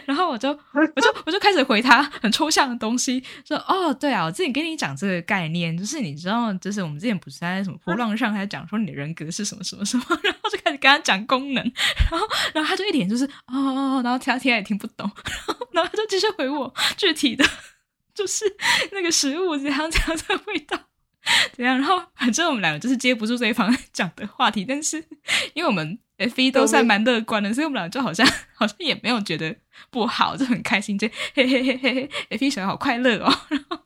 [0.05, 0.49] 然后我就
[0.95, 11.63] 我就我就开始回他很抽象的东西，说哦对啊，我之前跟你讲这个概念，就是你知道，就是我们之前不是在什么波浪上，在讲说你的人格是什么什么什么， 然后就开始跟他讲功能，
[12.11, 15.09] 然后然后他就一脸就是哦哦哦，然后 TI TI 也听不懂，
[15.47, 17.45] 然后然后他就继续回我具体的，
[18.13, 18.43] 就是
[18.91, 20.77] 那个食物怎样怎样的味道。
[21.53, 21.77] 怎样？
[21.77, 24.97] 然后反正我们两个就是接不住对方讲的话题，但是
[25.53, 29.55] 因为我们 F 一都算蛮乐观的，所以我们俩就好像好像也没有觉得
[29.89, 33.33] 不好，就很开心，就嘿嘿嘿嘿嘿，F 一小孩好快乐哦。
[33.49, 33.85] 然后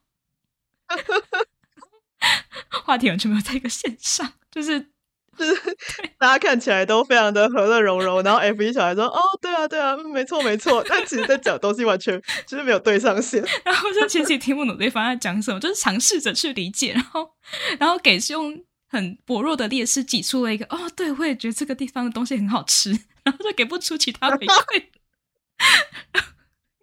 [2.83, 4.92] 话题完全没有在一个线上，就是。
[5.37, 5.75] 就 是
[6.17, 17.31] 大家看起来都非常的和乐融融，然后 F 一小孩说：“哦，对啊，对啊，没错，没错。”但其实在讲东西完全就是没有对上线， 然后就其实听不懂对方在讲什么，就是尝试着去理解，然后
[17.79, 22.91] 然后给是用很薄弱的劣势挤出了一个：“哦，对，我也觉得这个地方的东西很好吃。
[23.23, 24.83] ”然后就给不出其他回馈，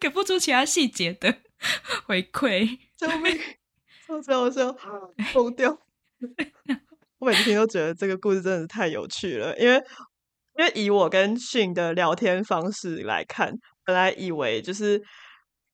[0.01, 1.37] 给不出其他细节的
[2.07, 3.39] 回馈，救命！
[4.07, 4.77] 超级好笑，
[5.33, 5.79] 疯掉。
[7.21, 9.77] 我每次听都觉得这个故事真的是太有趣了，因为
[10.59, 13.53] 因为以我跟迅的聊天方式来看，
[13.85, 15.01] 本来以为就是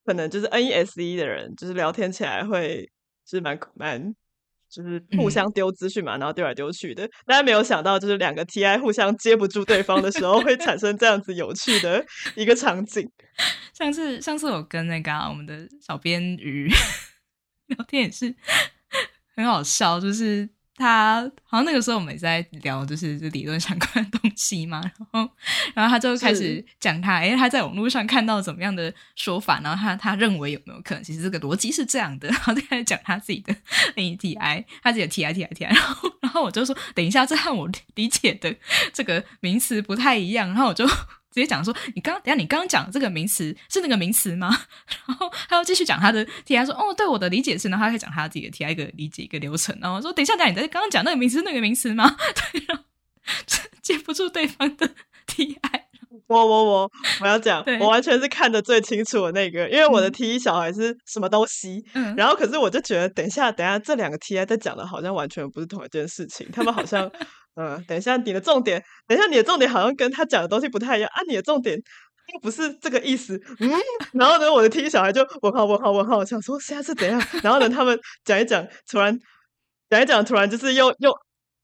[0.04, 2.90] 可能就是 N E S E 的人，就是聊天起来会
[3.24, 4.14] 就是蛮蛮
[4.68, 13.08] 就是互相丢资讯嘛，然后丢来丢去的，大家没有想到就是两个 T I 互相接不住对方的时候，会产生这样子有趣的 一个场景。
[13.72, 16.68] 上次上次我跟那个我们的小编鱼
[17.66, 18.34] 聊天也是
[19.36, 20.55] 很好笑，就是。
[20.76, 25.30] 他好像那个时候我们也在聊，就是理论相关的东西嘛，然后
[25.74, 33.54] 然后他就开始讲他，哎，他在网络上看到怎么样的说法，然后他他认为有没有可能，其实这个逻辑是这样的，然后就开始讲他自己的
[33.94, 38.54] ATI，他自己的 TI TI TI，然后然后我就说，等一下，这和我理解的
[38.92, 40.86] 这个名词不太一样，然后我就。
[41.36, 44.48] 直接讲说，你刚等下你刚刚讲这个名词是那个名词吗？
[45.06, 49.76] 然后他又继续讲他的 T I 说，哦，对我的理解是，然后他可以讲他自己的 T I 一个理解一个流程。
[49.82, 52.16] 然后说，等一下，等下你在刚刚讲那个名词那个名词吗？
[52.52, 52.84] 对， 然后
[53.82, 54.88] 接不住对方的
[55.26, 55.84] T I。
[56.28, 61.84] 我我我我要讲，我完全是看的最清楚的那个，因为我的 T 一小孩是什么东西。
[61.92, 67.10] 嗯，然后可是我就觉得，等一下，等一下，这两个 T I 在讲的好像完全不是同一件事情，他们好像。
[67.56, 71.22] 嗯，等一下，你的重点，等一下，你的重点好像跟他讲的东西不太一样啊！
[71.26, 71.76] 你的重点
[72.32, 73.70] 又不是这个意思，嗯。
[74.12, 77.20] 然后呢，我的听小孩就问号问号问号，想说现在是怎样？
[77.42, 79.18] 然后呢，他们讲一讲，突然
[79.88, 81.10] 讲一讲，突然就是又又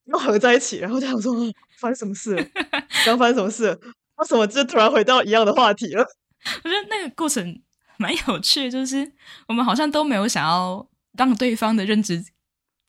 [0.04, 1.34] 又合在一起，然后就想说
[1.78, 2.34] 发生什么事？
[3.04, 3.78] 刚发生什么事？
[4.16, 6.06] 为什么就突然回到一样的话题了？
[6.64, 7.60] 我觉得那个过程
[7.98, 9.12] 蛮有趣，就是
[9.46, 10.88] 我们好像都没有想要
[11.18, 12.24] 让对方的认知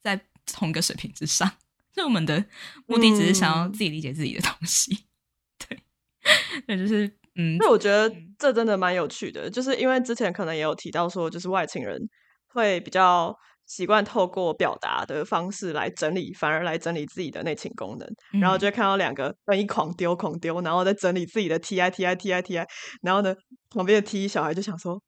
[0.02, 1.52] 在同一个水平之上。
[1.96, 2.44] 那我们的
[2.88, 5.06] 目的只是想要自己理解自己的东西，
[5.60, 5.80] 对，
[6.68, 12.00] 那就是嗯，那我觉得这真的蛮有趣的，就是因为之前可能也有提到说，就是外情人
[12.48, 13.36] 会比较
[13.66, 18.08] 习惯透过表达的方式来整理，反而来整理自己的内情功能，
[18.42, 22.68] 然后就会看到两个人一狂丢狂丢，然后在整理自己的 T I T I T I T I，
[23.02, 23.36] 然后呢，
[23.70, 25.02] 旁边的 T 小孩就想说。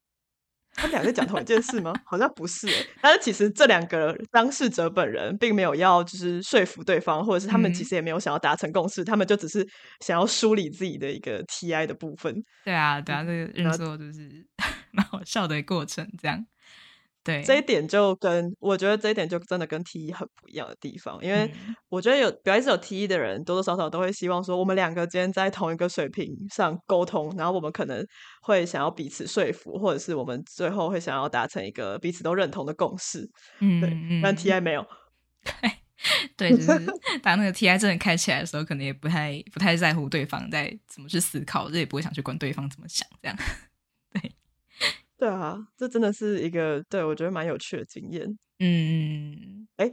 [0.76, 1.92] 他们两个讲同一件事吗？
[2.04, 2.68] 好像不是，
[3.00, 9.66] 但是其实这两个当事者本人并没有要就是说服对方，或者是他们其实也没有想要达成共识，他们就只是
[10.00, 12.34] 想要梳理自己的一个 TI 的部分。
[12.64, 14.46] 对啊，对啊，这个运作就是
[14.92, 16.44] 蛮好笑的过程，这样。
[17.26, 17.42] 对。
[17.42, 21.52] 这一点就跟我觉得这一点就真的跟 T 一很不一样的地方，因为
[21.88, 28.06] 我觉得有表示有 T 一的人多多少少都会希望说我们两个今天在同一个水平上沟通，然后我们可能
[28.42, 33.28] 会想要彼此说服，或者是我们最后会想要达成一个彼此都认同的共识。
[33.58, 34.86] 嗯，对，但 T I 没有，
[36.36, 36.68] 对，就是
[37.22, 43.44] 当那个 T I 真的开起来的时候，可能也不太不太在乎对方在怎么去思考，这也不会想去管对方怎么想，这样，对。
[45.18, 48.26] 对啊，这真的是一个对我觉得蛮有趣的经验。
[48.58, 49.90] 嗯，哎，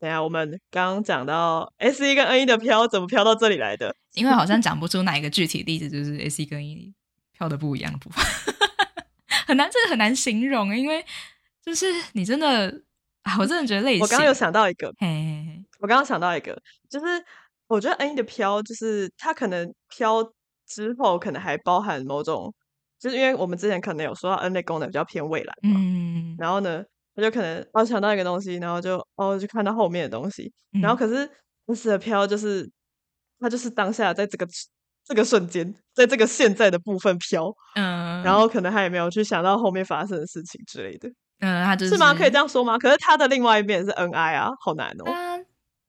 [0.00, 3.94] 等下我们刚刚讲到 S 一跟 N 一的飘怎么飘到这里来的？
[4.14, 6.94] 因为好像讲不出哪一个具体例子，就是 S 一跟 N 一
[7.32, 8.24] 飘的不一样的部分，
[9.46, 10.76] 很难，这个很难形容。
[10.76, 11.04] 因为
[11.62, 12.82] 就是你真的，
[13.38, 14.02] 我真的觉得类似。
[14.02, 17.06] 我刚刚有想到一个，嘿我刚刚想到一个，就是
[17.68, 20.24] 我觉得 N 一的飘，就是它可能飘
[20.66, 22.52] 之后，可能还包含某种。
[23.00, 25.80] 就是因为我们之前可能有说到 N 类功能比较偏未来嘛，
[26.38, 26.84] 然后呢，
[27.14, 31.28] 我就可能哦想到一个东西，然后就哦就看到后面的东西，然后可是
[31.66, 32.70] S 的飘就是
[33.40, 34.46] 它就是当下在这个
[35.04, 41.08] 这个瞬间，在这个现在的部分飘，嗯，然后可能他也没有去想到后面发生的事情之类的，
[41.40, 42.12] 嗯，他就是吗？
[42.12, 42.76] 可以这样说吗？
[42.76, 45.44] 可是他的另外一面是 N I 啊，好难哦。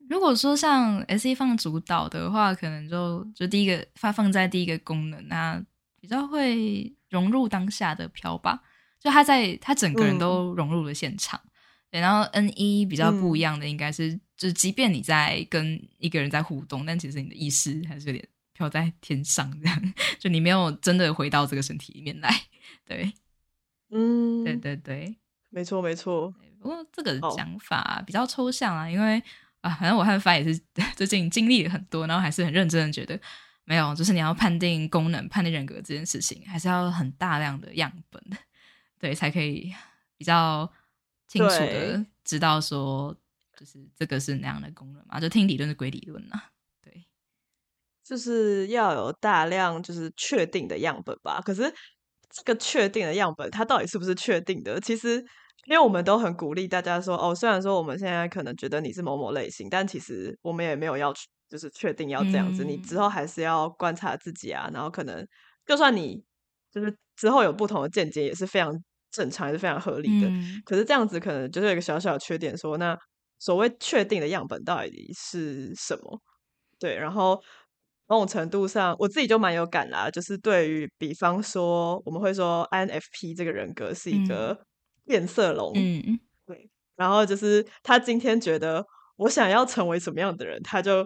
[0.09, 5.61] 如果说像 S E 放主导的话，可能就就第一个发放在第一个功能，那
[5.99, 6.93] 比较会。
[7.11, 8.63] 融入当下的飘吧，
[8.99, 11.39] 就他在他整个人都融入了现场。
[11.91, 22.33] 对，然后 N 一比较不一样的应该是，就是即便你在跟一个人在互动，但其实你的意识还是有点飘在天上，这样 就你没有真的回到这个身体里面来。
[22.85, 23.11] 对，
[23.89, 25.17] 嗯，对对对，
[25.49, 26.33] 没错没错。
[26.61, 29.21] 不过这个讲法比较抽象啊，因为
[29.59, 30.57] 啊，反正我和发也是
[30.95, 33.19] 最近经历了很多，然后还是很认真的觉得。
[33.71, 38.21] 没有，就是你要判定功能、判定人格这件事情，还是要很大量的样本，
[38.99, 39.73] 对，才可以
[40.17, 40.69] 比较
[41.29, 43.15] 清楚的知道说，
[43.57, 45.21] 就是这个是那样的功能嘛？
[45.21, 46.37] 就听理论是归理论呐，
[46.83, 47.05] 对，
[48.03, 51.39] 就是要有大量就是确定的样本吧。
[51.39, 51.73] 可是
[52.29, 54.81] 这个确定的样本，它到底是不是确定的？
[54.81, 55.15] 其实，
[55.65, 61.25] 因为我们都很鼓励大家说，哦，虽然说我们现在可能觉得你是某某类型，但其实我们也没有要去。
[61.51, 64.69] 就是确定要这样子，你之后还是要观察自己啊。
[64.73, 65.27] 然后可能
[65.67, 66.23] 就算你
[66.71, 68.71] 就是之后有不同的见解，也是非常
[69.11, 70.31] 正常，也是非常合理的。
[70.63, 72.97] 可是这样子可能就是有一个小小的缺点，说那
[73.37, 76.21] 所谓确定的样本到底是什么？
[76.79, 77.35] 对，然后
[78.07, 80.09] 某种程度上我自己就蛮有感啦。
[80.09, 84.57] 就是对于比方说，我们会说 INFP 这个人格是一个
[85.05, 86.69] 变色龙，嗯，对。
[86.95, 88.85] 然后就是他今天觉得
[89.17, 91.05] 我想要成为什么样的人，他就。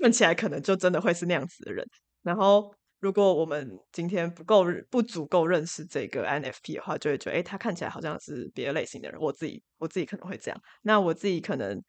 [0.00, 1.86] 看起来可能就真的会是那样子的人。
[2.22, 9.20] 然后，如果我们今天不够不足够认识这个 NFP 的话，就会觉得，哎，他看起来好像是别的类型的人。
[9.20, 10.60] 我自己我自己可能会这样。
[10.82, 11.82] 那我自己可能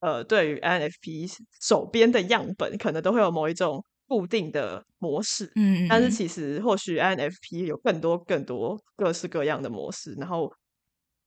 [0.00, 1.30] 呃，对于 INFP
[1.60, 5.50] 手边的样本，可能都会有某一种固定的模式。
[5.56, 10.52] 嗯，但是其实或许 INFP 有更多更多各式各样的模式，然后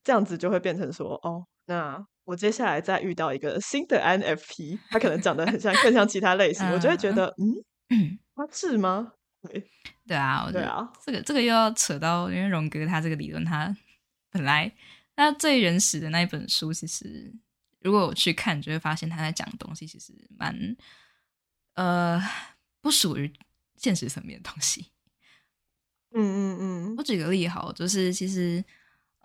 [0.04, 7.36] 这样子就会变成说，哦，那我接下来再遇到一个新的 INFP，他可能长得很像，更像其他类型，我就会觉得，
[7.90, 9.14] 嗯，他是吗？
[9.42, 9.70] 对，
[10.08, 13.76] 对啊，对啊，这个这个又要扯到，因为荣格他这个理论，他
[14.32, 14.72] 本来
[15.16, 17.34] 他最原始的那一本书，其实
[17.82, 20.58] 如果我去看，就会发现他在讲的东西其实蛮
[21.74, 22.22] 呃
[22.80, 23.32] 不属于
[23.76, 24.88] 现实层面的东西。
[26.16, 28.64] 嗯嗯嗯，我举个例好，就是其实，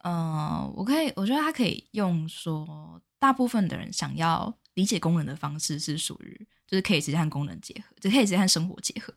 [0.03, 9.13] 呃，我可以，我觉得他可以用说，大部分的人想要理解功能的方式是属于，就是可以直接和功能结合，就可以直接和生活结合。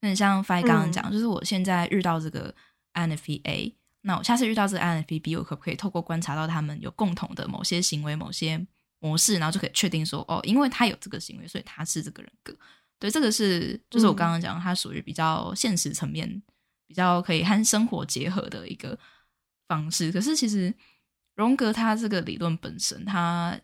[0.00, 2.54] 那像 Fi 刚刚讲，就是我现在遇到这个
[2.94, 8.66] INFP A，那我下次遇到这个 INFP B，我可不可以透过观察到他们有共同的某些行为、某些
[8.98, 12.54] 模式，然后就可以确定说，哦，因为他有这个行为，所以他是这个人格。
[12.98, 16.42] 对，这个是就是我刚刚讲，它属于比较现实层面，
[16.86, 18.98] 比较可以和生活结合的一个
[19.70, 20.10] 方式。
[20.10, 20.74] 可是其实
[21.36, 23.56] 荣格他这个理论本身，他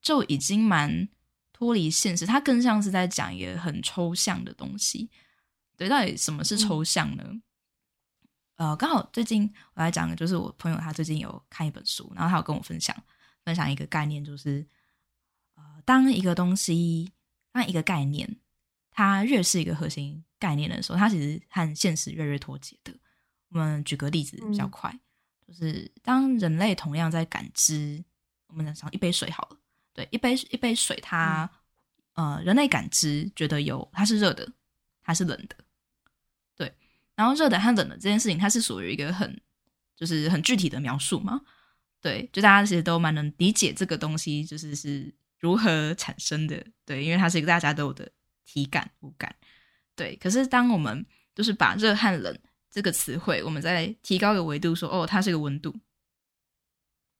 [0.00, 1.08] 就已经蛮
[1.52, 5.08] 脱离现实，他更像是在讲一个很抽象的东西。
[5.76, 7.40] 对，到底什么是抽象呢？
[8.56, 12.96] 呃，刚好最近我来讲的就是我朋友他最近有看一本书，然后他有跟我分享
[13.44, 14.66] 分享一个概念，就是
[15.54, 17.12] 呃，当一个东西，
[17.52, 18.36] 当一个概念，
[18.90, 22.92] 它越是一个核心概念的时候，它其实和现实越越脱节的。
[23.48, 24.96] 我们举个例子比较快，
[25.52, 28.02] 就是当人类同样在感知，
[28.46, 29.56] 我们想一杯水好了，
[29.92, 31.50] 对，一杯一杯水，它
[32.14, 34.50] 呃，人类感知觉得有它是热的。
[35.04, 35.56] 它是冷的，
[36.54, 36.72] 对。
[37.16, 39.42] 然后热的和冷的这件事情，它是属于一个很
[39.96, 41.40] 就是很具体的描述嘛？
[42.00, 46.64] 对，就大家其实都蛮能理解这个东西，就是是如何产生的。
[46.86, 48.08] 对，因为它是一个大家都有的
[48.44, 49.34] 体感、五感。
[49.96, 50.14] 对。
[50.14, 52.38] 可是当我们就是把热和冷
[52.72, 55.72] 这个词汇，我们再提高一个维度，说哦，它是一个温度。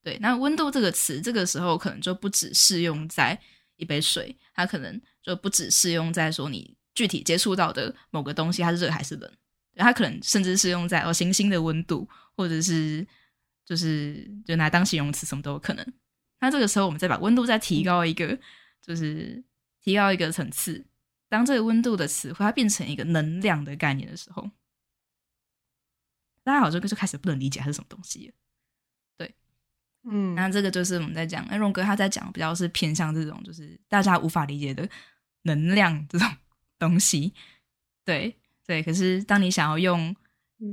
[0.02, 3.38] 对，那温度这个词，这个时候可能就不只适用在
[3.76, 6.74] 一杯水，它可能就不只适用在说你。
[6.94, 9.30] 具体接触到的某个东西，它是热还是冷？
[9.76, 13.06] 它可能甚至是用在哦行星的温度，或者是
[13.64, 15.92] 就是就拿当形容词，什么都有可能。
[16.40, 18.38] 那这个时候，我们再把温度再提高一个，
[18.82, 19.42] 就是
[19.80, 20.84] 提高一个层次。
[21.30, 24.50] 当这个温度的词汇它变成一个能量的概念的时候，
[26.44, 28.34] 大家好像就开始不能理解它是什么东西了。
[29.16, 29.34] 对，
[30.04, 34.88] 嗯，那这个就是我们在讲，那荣哥他在讲比较是偏向这种，就是大家无法理解的
[35.42, 36.28] 能量这种。
[36.78, 37.32] 东西，
[38.04, 38.36] 对
[38.66, 40.12] 对，可是当你想要用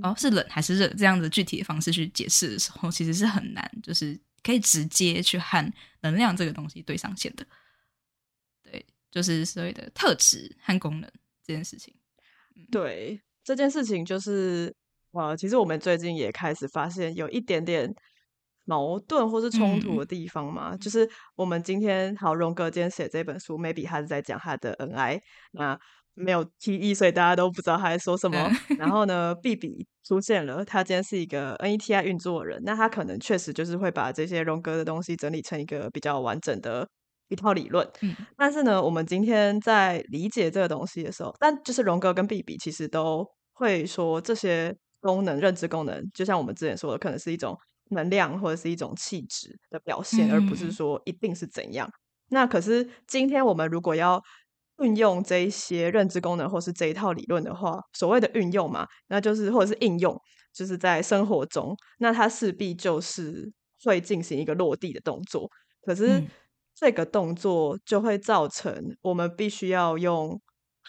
[0.02, 7.46] 哦是冷还是热这样子具体的方式去解释的时候，其实是很难，就是可以直接去和能量这个东西对上线的。
[8.64, 11.08] 对，就是所谓的特质和功能
[11.44, 11.94] 这件事情。
[12.72, 14.76] 对这件事情，就是
[15.12, 17.94] 哇，其实我们最近也开始发现有一点点
[18.66, 20.76] 矛盾或是冲突的地方嘛。
[20.78, 25.80] 就是我们今天好荣哥今天写这本书，maybe 他是在讲他的恩爱那。
[26.16, 28.38] 没有提议，所以大家都不知道他在说什么。
[28.78, 36.86] 然后呢，B B 出现了，他今天是一个 N E T I 运作人，那他可能确实就是会把这些荣格的东西整理成一个比较完整的
[37.30, 37.90] 一套理论。
[38.02, 47.58] 嗯，但是呢，我们今天在理解这个东西的时候，但就是荣格跟 B B 其实都会说这些功能、认知功能，就像我们之前说的，可能是一种
[47.92, 51.90] 能量或者是一种气质的表现，而不是说一定是怎样。
[52.30, 54.22] 那可是今天我们如果要
[54.84, 60.16] 运用这一些认知功能，或是这一套理论的话，所谓的运用嘛，那就是或者是应用，
[60.54, 63.52] 就是在生活中，那它势必就是
[63.84, 65.50] 会进行一个落地的动作。
[65.82, 66.24] 可是
[66.76, 70.40] 这个动作就会造成我们必须要用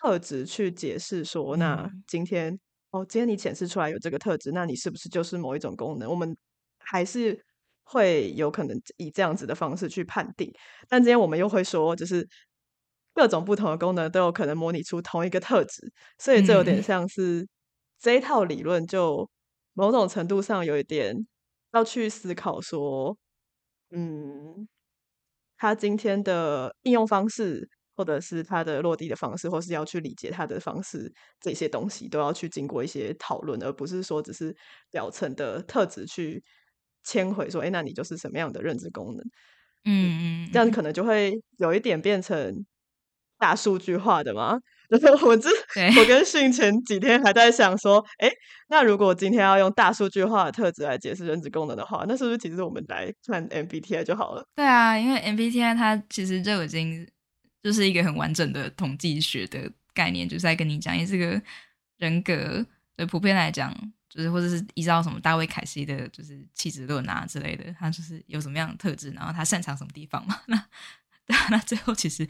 [0.01, 2.59] 特质去解释说，那今天
[2.91, 6.09] 哦，今天你显示出来有这个特质，那你是不是就是某一种功能？
[6.11, 6.36] 我们
[6.78, 7.45] 还是
[7.84, 10.53] 会有可能以这样子的方式去判定。
[10.88, 12.28] 但今天我们又会说，就是。
[13.12, 17.47] 各种不同的功能都有可能模拟出同一个特质，所以这有点像是
[17.99, 19.28] 这一套理论，就
[19.74, 21.26] 某种程度上有一点
[21.72, 23.18] 要去思考说，
[23.91, 24.68] 嗯，
[25.57, 27.68] 他今天的应用方式，
[28.01, 34.57] 或者是他的落地的方式，或是要去理解他的方式，这些东西都要去经过一些讨论，而不是说只是
[34.90, 36.42] 表层的特质去
[37.05, 39.22] 迁回说，哎，那你就是什么样的认知功能？
[39.84, 42.64] 嗯嗯，这样可能就会有一点变成。
[43.42, 44.59] 大数据化的吗？
[44.92, 45.48] 我这
[45.98, 48.30] 我跟训前几天还在想说，哎，
[48.68, 54.44] 那如果今天要用大数据化的特质来解释认知功能的话，那是不是其实我们来看 MBTI 就好了？
[54.55, 57.09] 对啊，因为 MBTI 它其实就已经
[57.63, 61.41] 就是一个很完整的统计学的概念，就是在跟你讲，因为这个
[61.99, 62.65] 人格
[62.97, 63.75] 对普遍来讲，
[64.09, 70.41] 就是或者是依照什么大卫凯西的，就是气质论啊之类的，他就是有什么样的特质，然后他擅长什么地方嘛？
[70.47, 70.67] 那，
[71.51, 72.29] 那最后其实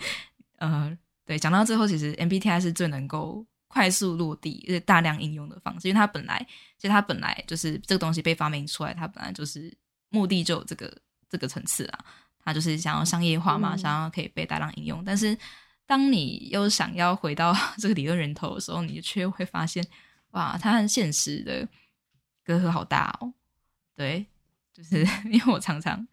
[0.59, 0.97] 呃。
[1.26, 6.45] 对，讲到最后，其实 MBTI 是最能够快速落地、就是大量应用的方式，因为它本来
[6.76, 9.72] 其实它本来就是这个东西被发明出来，它本来就是
[10.09, 10.93] 目的就有这个
[11.28, 12.05] 这个层次啊，
[12.45, 15.05] 它就是想要商业化嘛，想要可以被大量应用。
[15.05, 15.36] 但是
[15.86, 19.84] 当你又想要回到 这个理论源头的时候，你却会发现，
[20.30, 21.68] 哇，它和现实的
[22.45, 23.32] 隔阂好大哦。
[23.97, 24.26] 对，
[24.72, 26.07] 就是 因为我常常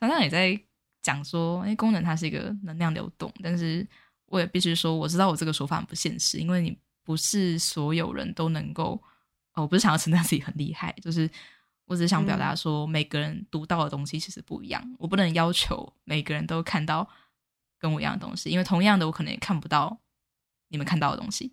[0.00, 0.58] 常常也在
[1.02, 3.86] 讲说，哎，功能它是一个能量流动，但是
[4.26, 9.02] 我也必须说，我知道我这个说法很不现实，因为你不是所有人都能够。
[9.54, 11.26] 哦，我不是想要称赞自己很厉害，就是
[11.86, 14.82] 我只是想表达说，每个人读到的东西其实不一样。
[14.98, 17.08] 我不能要求每个人都看到
[17.78, 19.98] 跟我一样的东西，因为同样的，我可能也看不到
[20.68, 21.52] 你们看到的东西。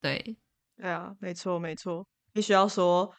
[0.00, 0.36] 对，
[0.76, 3.12] 对啊，没错，没错，必须要说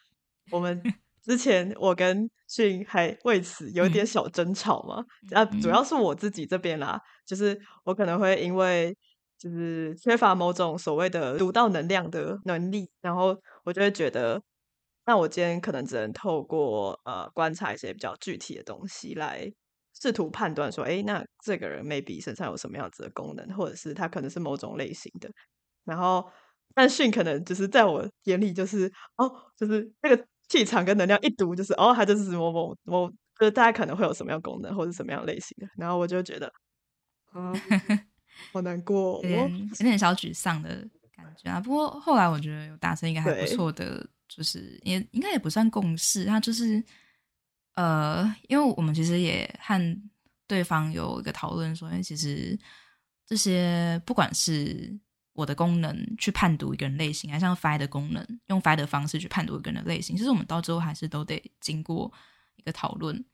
[0.50, 0.82] 我们。
[1.22, 8.96] 之前我跟迅还为此有一点小争吵嘛，啊，主要是我自己这边啦，就是我可能会因为
[9.38, 14.42] 就是缺乏某种所谓的读到能量的能力，然后我就会觉得，
[15.10, 19.52] 那我今天可能只能透过呃观察一些比较具体的东西来
[20.00, 25.28] 试图判断说，哎，那这个人 maybe 身上有什么样子的功能，或者是他可能是某种类型的，
[25.84, 26.30] 然后
[26.76, 30.24] 但迅可能就是在我眼里就是哦，就是那个。
[30.50, 33.08] 气场跟能量一读就是哦，他就是某某某，
[33.38, 36.52] 就是大家可能会有什么样功能或者什么样类型的，然后我就觉得，
[37.32, 37.54] 嗯，
[38.52, 40.84] 好难过，有点有点小沮丧的
[41.16, 41.60] 感觉啊。
[41.60, 44.04] 不过后来我觉得有达成一个还不错的，
[44.34, 46.82] 就是也应该也不算共识，他就是
[47.74, 50.02] 呃，因为我们其实也和
[50.46, 52.58] 对方有一个讨论，说，因为其实
[53.26, 54.98] 这些不管是。
[55.32, 60.14] 我的功能去判读一个人类型，还像 Fi 的功能，用 Fi 的方式去判读一个人的类型。
[60.14, 62.12] 其实我们到最后还是都得经过
[62.56, 63.24] 一个讨论。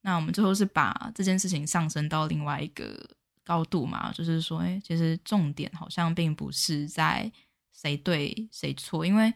[0.00, 2.98] 那我们最后是把这件事情上升到另外一个
[3.44, 4.10] 高度嘛？
[4.12, 7.30] 就是说，哎，其实重点好像并不是在
[7.70, 9.32] 谁对谁错，因为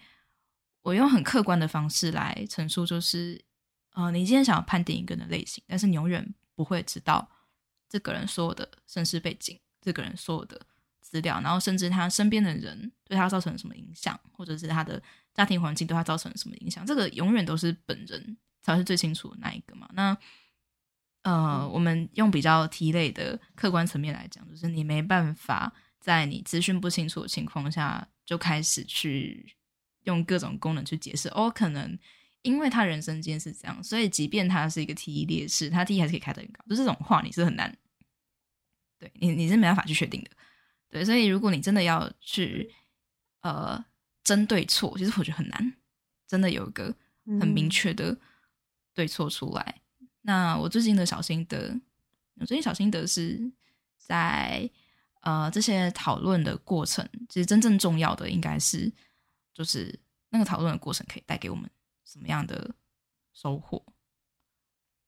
[0.87, 3.45] 我用很客观的方式来陈述，就是
[3.95, 7.29] 呃，你今天想要判定一个人的类型，但是你永远不会知道
[7.89, 10.61] 这个人所有的身世背景，这个人所有的。
[11.09, 15.01] 资料，然后甚至他身边的人对他造成什么影响，或者是他的
[15.33, 19.89] 家庭环境对他造成什么影响，这个永远都是本人才是最清楚的那一个嘛。
[19.93, 20.19] 那
[21.23, 29.56] 呃，我们用比较题类的客观层面来讲，就是你没办法在你资讯不清楚的情况下就开始去
[30.07, 31.29] 用各种功能去解释。
[31.29, 31.97] 哦，可能
[32.43, 36.65] 因为他人生间是这样，所以即便他是一个 T 劣势，他 T 还是可以开得很高。
[36.69, 37.77] 就这种话，你是很难，
[38.99, 40.31] 对你你是没办法去确定的。
[40.89, 42.73] 对，所以如果你真的要去
[43.43, 43.85] 呃
[44.25, 45.75] 争对错，其实我觉得很难，
[46.27, 46.95] 真的有一个
[47.41, 48.17] 很明确的
[48.95, 49.81] 对错出来。
[50.23, 51.79] 那我最近的小心得，
[52.37, 53.41] 我最近小心得是
[53.99, 54.71] 在
[55.23, 58.93] 呃这些讨论的过程，其实真正重要的应该是
[59.57, 59.99] 就是
[60.29, 61.71] 那个讨论的过程可以带给我们
[62.05, 62.75] 什么样的
[63.33, 63.83] 收获？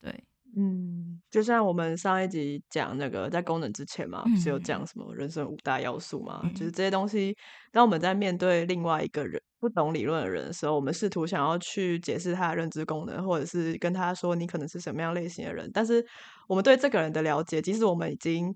[0.01, 0.25] 对。
[0.57, 6.43] 嗯，就像我们上一集讲那个在功能之前嘛，不是有讲什么人生五大要素嘛？
[6.55, 7.37] 就是这些东西，
[7.71, 16.05] 当我们在面对另外一个人不懂理论的人的时候，我们试图想要去解释他的认知功能，或者是跟他说你可能是什么样类型的人，但是
[16.49, 18.53] 我们对这个人的了解，即使我们已经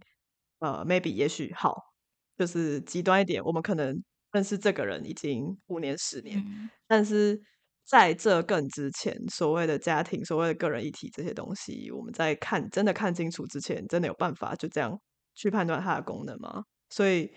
[0.60, 1.76] 呃 maybe 也许好，
[2.38, 4.02] 就是极端一点，我们可能
[4.32, 6.42] 认识这个人已经五年十年，
[6.86, 7.40] 但是。
[7.84, 14.96] 在这更之前，所谓的家庭、所谓的个人议题这些东西，我们在看真的看清楚之前，真的有办法就这样
[15.34, 16.62] 去判断它的功能吗？
[16.90, 17.28] 所以，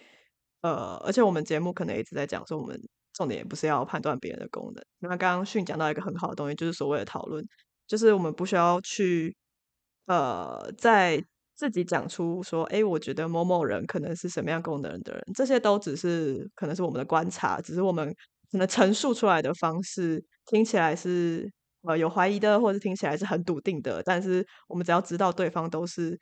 [0.61, 2.79] 呃，而且我们节目可能一直在讲说，我们
[3.11, 4.85] 重点也不是要判断别人的功能。
[4.99, 7.43] 那刚刚训讲到一个很好的东西，就是所谓的讨论，
[7.87, 9.35] 就是我们不需要去
[10.05, 11.21] 呃，在
[11.55, 18.13] 自己讲出说，哎，我觉得某某人可能是什么样功能的人，这些都只是可能是我们的观察，只是我们
[18.51, 20.23] 可能陈述出来的方式。
[20.45, 21.49] 听起来是
[21.81, 26.19] 呃有怀疑的，或者听起来是很笃定的，但是我们只要知道对方都是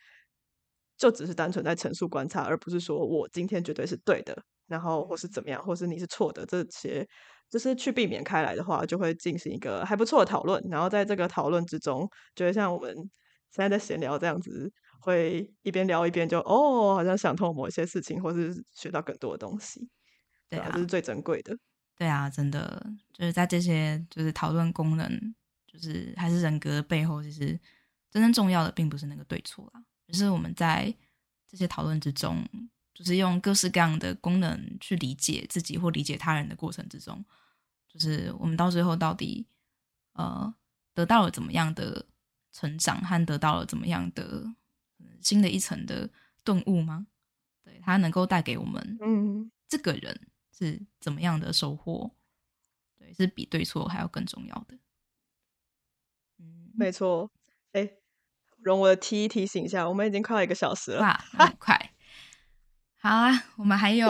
[0.97, 7.05] 就只是单纯在陈述观察，而不是说我今天绝对是对的，然后或是怎么样，或是你是错的，这些
[7.49, 10.63] 就是去避免开来的话，就会进行一个还不错的讨论。
[10.69, 12.93] 然后在这个讨论之中，就会像我们
[13.51, 14.71] 现在在闲聊这样子
[15.03, 19.89] 会一边聊一边就哦，好像想通某一些事情，或是学到更多的东西。
[20.49, 21.57] 对啊这是最珍贵的。
[21.97, 25.35] 对啊，真的就是在这些就是讨论功能，
[25.67, 27.59] 就是还是人格的背后，其实
[28.09, 30.93] 真正重要的并不是那个对错啦，而是我们在
[31.47, 32.47] 这些讨论之中，
[32.93, 37.23] 就是用各式各样的功能去理解自己或理解他人的过程之中，
[37.89, 39.45] 就是我们到最后到底
[40.13, 40.53] 呃
[40.93, 42.05] 得到了怎么样的
[42.51, 44.45] 成长，和得到了怎么样的
[45.23, 46.09] 新的一层的
[46.43, 47.07] 顿悟吗？
[47.63, 52.11] 对，它能够带给我们嗯，这个人是怎么样的收获？
[52.97, 54.77] 对，是比对错还要更重要的。
[56.39, 57.31] 嗯，没错。
[57.71, 57.89] 哎，
[58.59, 61.01] 容我的提提醒一下，我们已经快要一个小时了。
[61.01, 61.91] 哇，很快。
[62.97, 64.07] 好啊，我们还有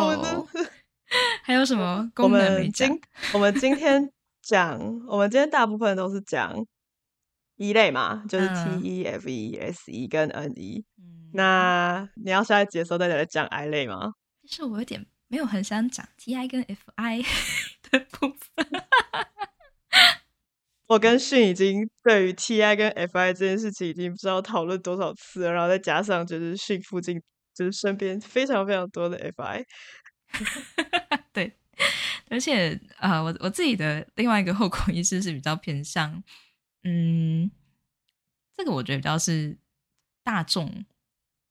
[1.44, 3.02] 还有什么我功能没们讲今？
[3.34, 4.12] 我们今天
[4.42, 6.54] 讲，我们今天大部分都是讲
[7.56, 10.86] 一类嘛，就是 T 嗯 E F E S E 跟 N E。
[10.98, 14.14] 嗯，那你要下一节的时候再来讲 I 类吗？
[14.48, 17.24] 其实我有点没有很想讲 T I 跟 F I
[17.92, 18.68] 的部分。
[20.88, 27.20] 我跟迅已经对于 T I 跟 F I 这件事情已经不知道讨论多少次了，然后再加上就是迅附近
[27.56, 29.66] 就是身边非常非常多的 F I，
[31.34, 31.54] 对，
[32.30, 36.22] 而且呃，我我自己的另外一个后果意识是比较偏向，
[36.84, 37.50] 嗯，
[38.56, 39.58] 这个我觉得比较是
[40.24, 40.68] 大众，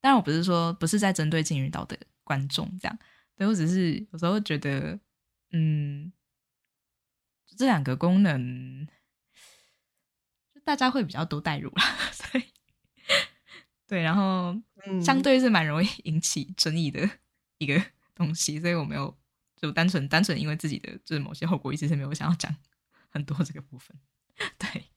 [0.00, 2.98] 当然我不是说不是在针对金鱼岛的观众这样，
[3.36, 4.98] 对我只是有时候觉得，
[5.50, 6.12] 嗯，
[7.56, 8.86] 这两个功能，
[10.54, 12.44] 就大家会比较多代入啦， 所以
[13.86, 14.54] 对，然后
[14.84, 17.08] 嗯，相对是蛮容易引起争议的
[17.58, 17.82] 一个
[18.14, 19.18] 东西，所以我没有
[19.56, 22.54] 就单纯单纯因为自己的就是某些后果意识是没有想要讲
[23.10, 23.98] 很多这个部分。
[24.58, 24.90] 对，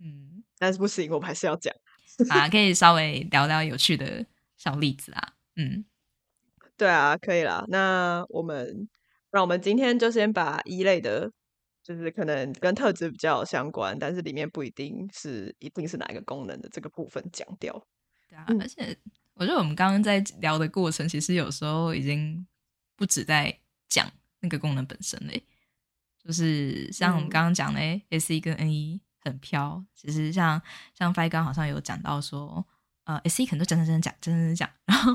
[0.00, 1.74] 嗯，但是不行，我们还是要讲。
[2.30, 4.26] 啊，可以稍微聊聊有趣的
[4.56, 5.34] 小例子啊。
[5.56, 5.84] 嗯，
[6.76, 7.64] 对啊，可以啦。
[7.68, 8.88] 那我们，
[9.30, 11.30] 让我们今天就先把一类的，
[11.82, 17.86] 就是可能跟特质比较相关，但是里面不一定是一定是哪一个功能的这个部分讲掉。
[18.28, 18.96] 对啊，嗯而且
[19.34, 22.44] 我觉得我们刚刚在聊的过程，其实有时候已经
[22.96, 23.56] 不止在
[23.88, 24.10] 讲
[24.40, 25.40] 那个功能本身嘞，
[26.24, 30.60] 就是像我们嗯刚刚讲的、诶 S 一跟 N 一很飘，其实像
[30.94, 32.64] 像 Fi 刚好像有讲到说，
[33.04, 35.14] 呃，S 一可能就讲讲讲讲讲讲讲， 然后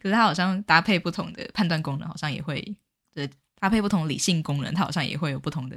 [0.00, 2.76] 可是它好像搭配不同的判断功能，好像也会，
[3.14, 3.28] 对，
[3.58, 5.76] 搭配不同理性功能，它好像也会有不同的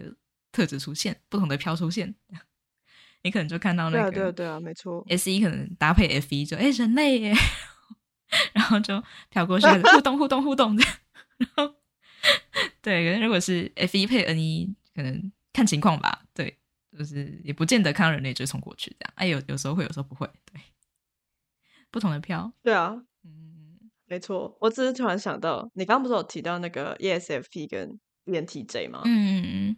[0.52, 2.16] 特质出现，不同的飘出现。
[3.24, 5.04] 你可能就看到那个对啊，对啊，没错。
[5.10, 7.34] ，SE 可能搭配 F 一就哎、人类耶，
[8.54, 10.94] 然后就飘过去互动互动互动这样，
[11.38, 11.76] 然后
[12.84, 16.25] 对，如果是 F 一配 N 一，可能看情况吧，对，
[16.98, 20.62] 就是也不见得看到人类就冲过去这样，哎、有有时候会，有时候不会，对，
[21.92, 23.64] 不同的票，对啊，嗯。
[24.08, 24.56] 没错。
[24.62, 29.02] 我只是突然想到，你刚刚不是有提到那个 E ESFP 跟 ENTJ 吗？
[29.04, 29.78] 嗯嗯嗯。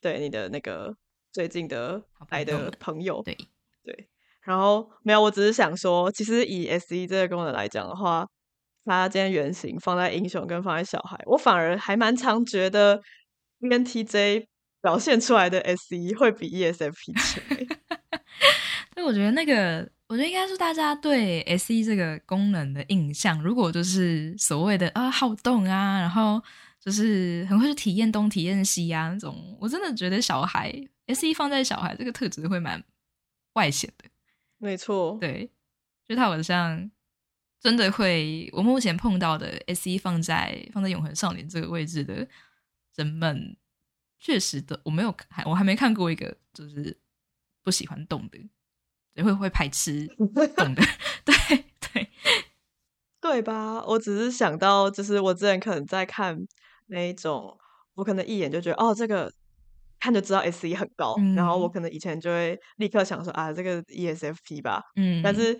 [0.00, 0.96] 对，你的那个
[1.30, 3.38] 最近的来的朋友对，
[3.84, 4.08] 对，
[4.40, 8.26] 然后没有，我只是想说，其实以 S E 这个功能来讲的话，
[8.84, 13.00] 它今天原型放在英雄跟放在小孩，我反而还蛮常觉得
[13.60, 14.46] ENTJ
[14.80, 17.66] 表现出来的 SE 会比 ESFP 强欸。
[18.94, 26.42] 所以我觉得那个，我觉得应该是大家对 S E 这个功能的印象，如果就是所谓的啊好动啊，然后
[26.80, 30.72] 就是很会去体验东体验西啊那种，我真的觉得小孩
[31.06, 32.82] S E 放在小孩这个特质会蛮
[33.54, 34.04] 外显的。
[34.58, 35.50] 没错，对，
[36.06, 36.90] 就他好像
[37.60, 42.26] 真的会，我目前碰到的 S E 放在放在永恒少年这个位置的
[42.96, 43.56] 人们，
[44.20, 46.96] 确实的，我没有看，我还没看过一个就是
[47.62, 48.38] 不喜欢动的，
[49.14, 50.06] 也会会排斥
[50.56, 50.82] 动的，
[51.24, 51.34] 对
[51.80, 52.08] 对，
[53.20, 53.82] 对吧？
[53.86, 56.38] 我只是想到，就是我之前可能在看
[56.86, 57.56] 那一种，
[57.94, 59.32] 我可能一眼就觉得，哦，这个
[59.98, 61.70] 看就知道 S E 很高，然后我嗯。
[61.70, 65.54] 可能以前就会立刻想说，啊，这个 ESFP 吧，嗯，但是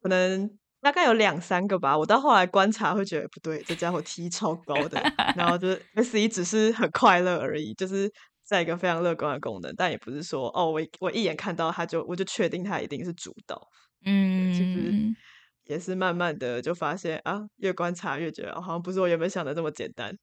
[0.00, 5.00] 可能大概有两三个吧，我到后来观察会觉得不对，这家伙 T 超高的，
[5.34, 8.12] 然后就是 S 一只是很快乐而已，就是
[8.42, 13.58] 在一个非常乐观的功能，但也不是说哦，我我一眼看到他就我就确定他一定是主导，
[14.04, 14.10] 其
[14.58, 15.16] 实嗯，
[15.64, 20.14] 也是慢慢的就发现啊，越观察越觉得、哦好像不是我原本想的这么简单。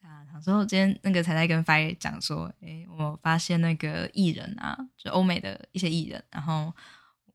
[0.00, 6.72] 啊，想说今天那个才在跟 Fi 讲说，诶，我发现那个艺人啊，就欧美的一些艺人，然后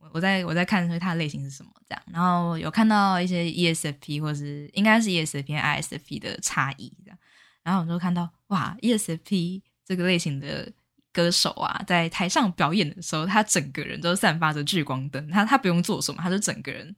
[0.04, 7.18] 我我在我在看说他的类型是什么这样，然后有看到一些 ESFP 或是应该是 ESFP 和 ISFP 的差异这样，
[7.64, 10.72] 然后我就看到哇，ESFP 这个类型的
[11.14, 16.96] 歌手啊，在台上表演的时候，他整个人都散发着聚光灯，他他不用做什么，他就整个人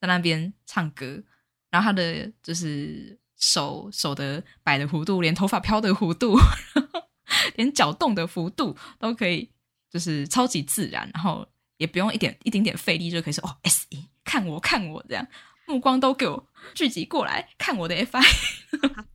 [0.00, 1.22] 在那边唱歌，
[1.70, 6.38] 然后他的就是手手的摆的弧度，连头发飘的弧度，
[7.56, 9.50] 连脚动的幅度都可以，
[9.90, 11.46] 就是超级自然，然后
[11.78, 15.26] 也不用一点一点点费力就可以说哦，S 一看我看我这样，
[15.66, 18.22] 目光都给我聚集过来看我的 FI。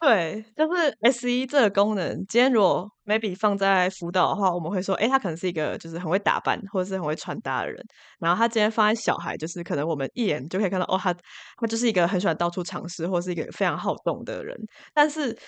[0.00, 7.80] 对，就是 S 一这个功能，今天如果 maybe 放在辅导的话，我们会说，哎，他可能是一个就是很会打扮或者是很会穿搭的人。
[8.18, 11.14] 然后他今天放在小孩，就是可能我们一眼就可以看到，哦，他
[11.56, 14.58] 他就是一个很喜欢到处尝试，或是一个非常好动的人。
[14.92, 15.38] 但是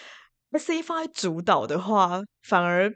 [0.53, 2.89] S 一放在主导的话，反而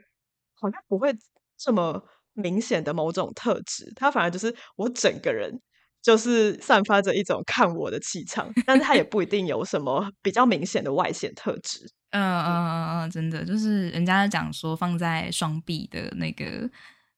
[0.53, 1.13] 好像不会
[1.57, 2.01] 这么
[2.39, 5.59] 明显的某种特质，他反而就是我整个人。
[6.01, 11.85] 就是散发着一种看我的气场，但是他也不一定有什么比较明显的外显特质。
[12.11, 16.69] 嗯嗯嗯嗯，真的就是人家讲说放在双臂的那个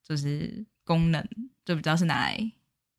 [0.04, 1.24] 就是功能，
[1.64, 2.52] 就比较是拿来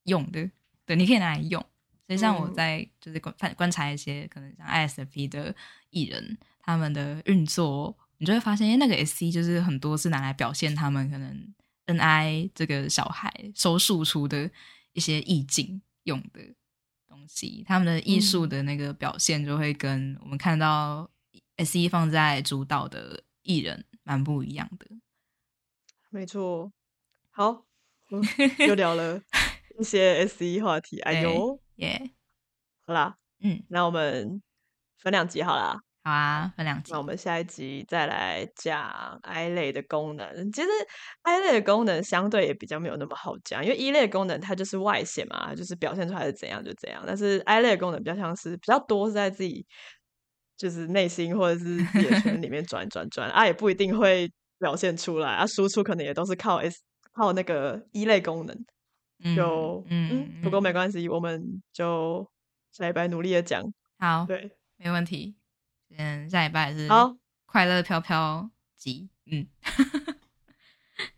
[0.04, 0.48] 用的。
[0.86, 1.60] 对，你可以拿来用。
[2.06, 5.52] 所以像我在就是观观察一些可能像 ISFP 的
[5.90, 11.52] 艺人，他们的运作，你就会发现，因为那个 SC 就是很多是拿来表现他们可能
[11.86, 14.50] NI 这个小孩收束出的。
[14.94, 16.54] 一些意境用的
[17.08, 21.10] 东西，他们的艺术的那个表现就会跟我们看到
[21.56, 24.86] S E 放在主导的艺人蛮不一样的。
[26.10, 26.70] 没错，
[27.30, 27.64] 好，
[28.68, 29.22] 又聊了
[29.80, 32.10] 一些 S E 话题，哎呦，耶，
[32.82, 34.42] 好啦，嗯，那我们
[34.98, 35.82] 分两集好啦。
[36.04, 36.92] 好啊，分两集。
[36.92, 40.50] 那我们下一集再来讲 I 类的功能。
[40.52, 40.68] 其实
[41.22, 47.02] I 类的功能相对也比较没有那么好讲，因为一类功能它就是外显嘛，就是表现出来是怎样就怎样。
[47.06, 49.64] 但是 I 类的功能比较像是比较多是在自己
[50.56, 56.80] 就是内心或者是自己的圈里面转转转啊，也不一定会表现出来啊，输出可能也都是靠 S
[57.12, 58.56] 靠那个一类功能。
[59.36, 62.28] 就嗯，不过没关系，我们就
[62.72, 63.62] 下一拜努力的讲。
[64.00, 65.36] 好，对，没问题。
[65.98, 67.16] 嗯，下礼拜是好。
[67.46, 69.46] 快乐飘飘集，嗯，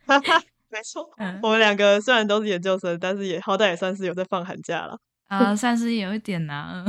[0.04, 1.08] 哈哈，没错，
[1.42, 4.98] 我们两个虽然都是研究生，但是也好歹也算是有在放寒假了
[5.28, 6.84] 啊， 算是有一点啦，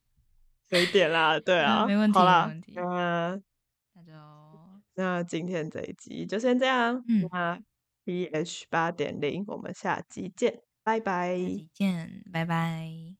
[0.70, 3.40] 有一点啦，对啊，没问题，好啦，没问题，那
[3.94, 4.12] 那就。
[4.94, 7.60] 那今天这一集就先这样，嗯，那
[8.04, 13.17] B H 八点零，我们下集见，拜拜，下集见，拜拜。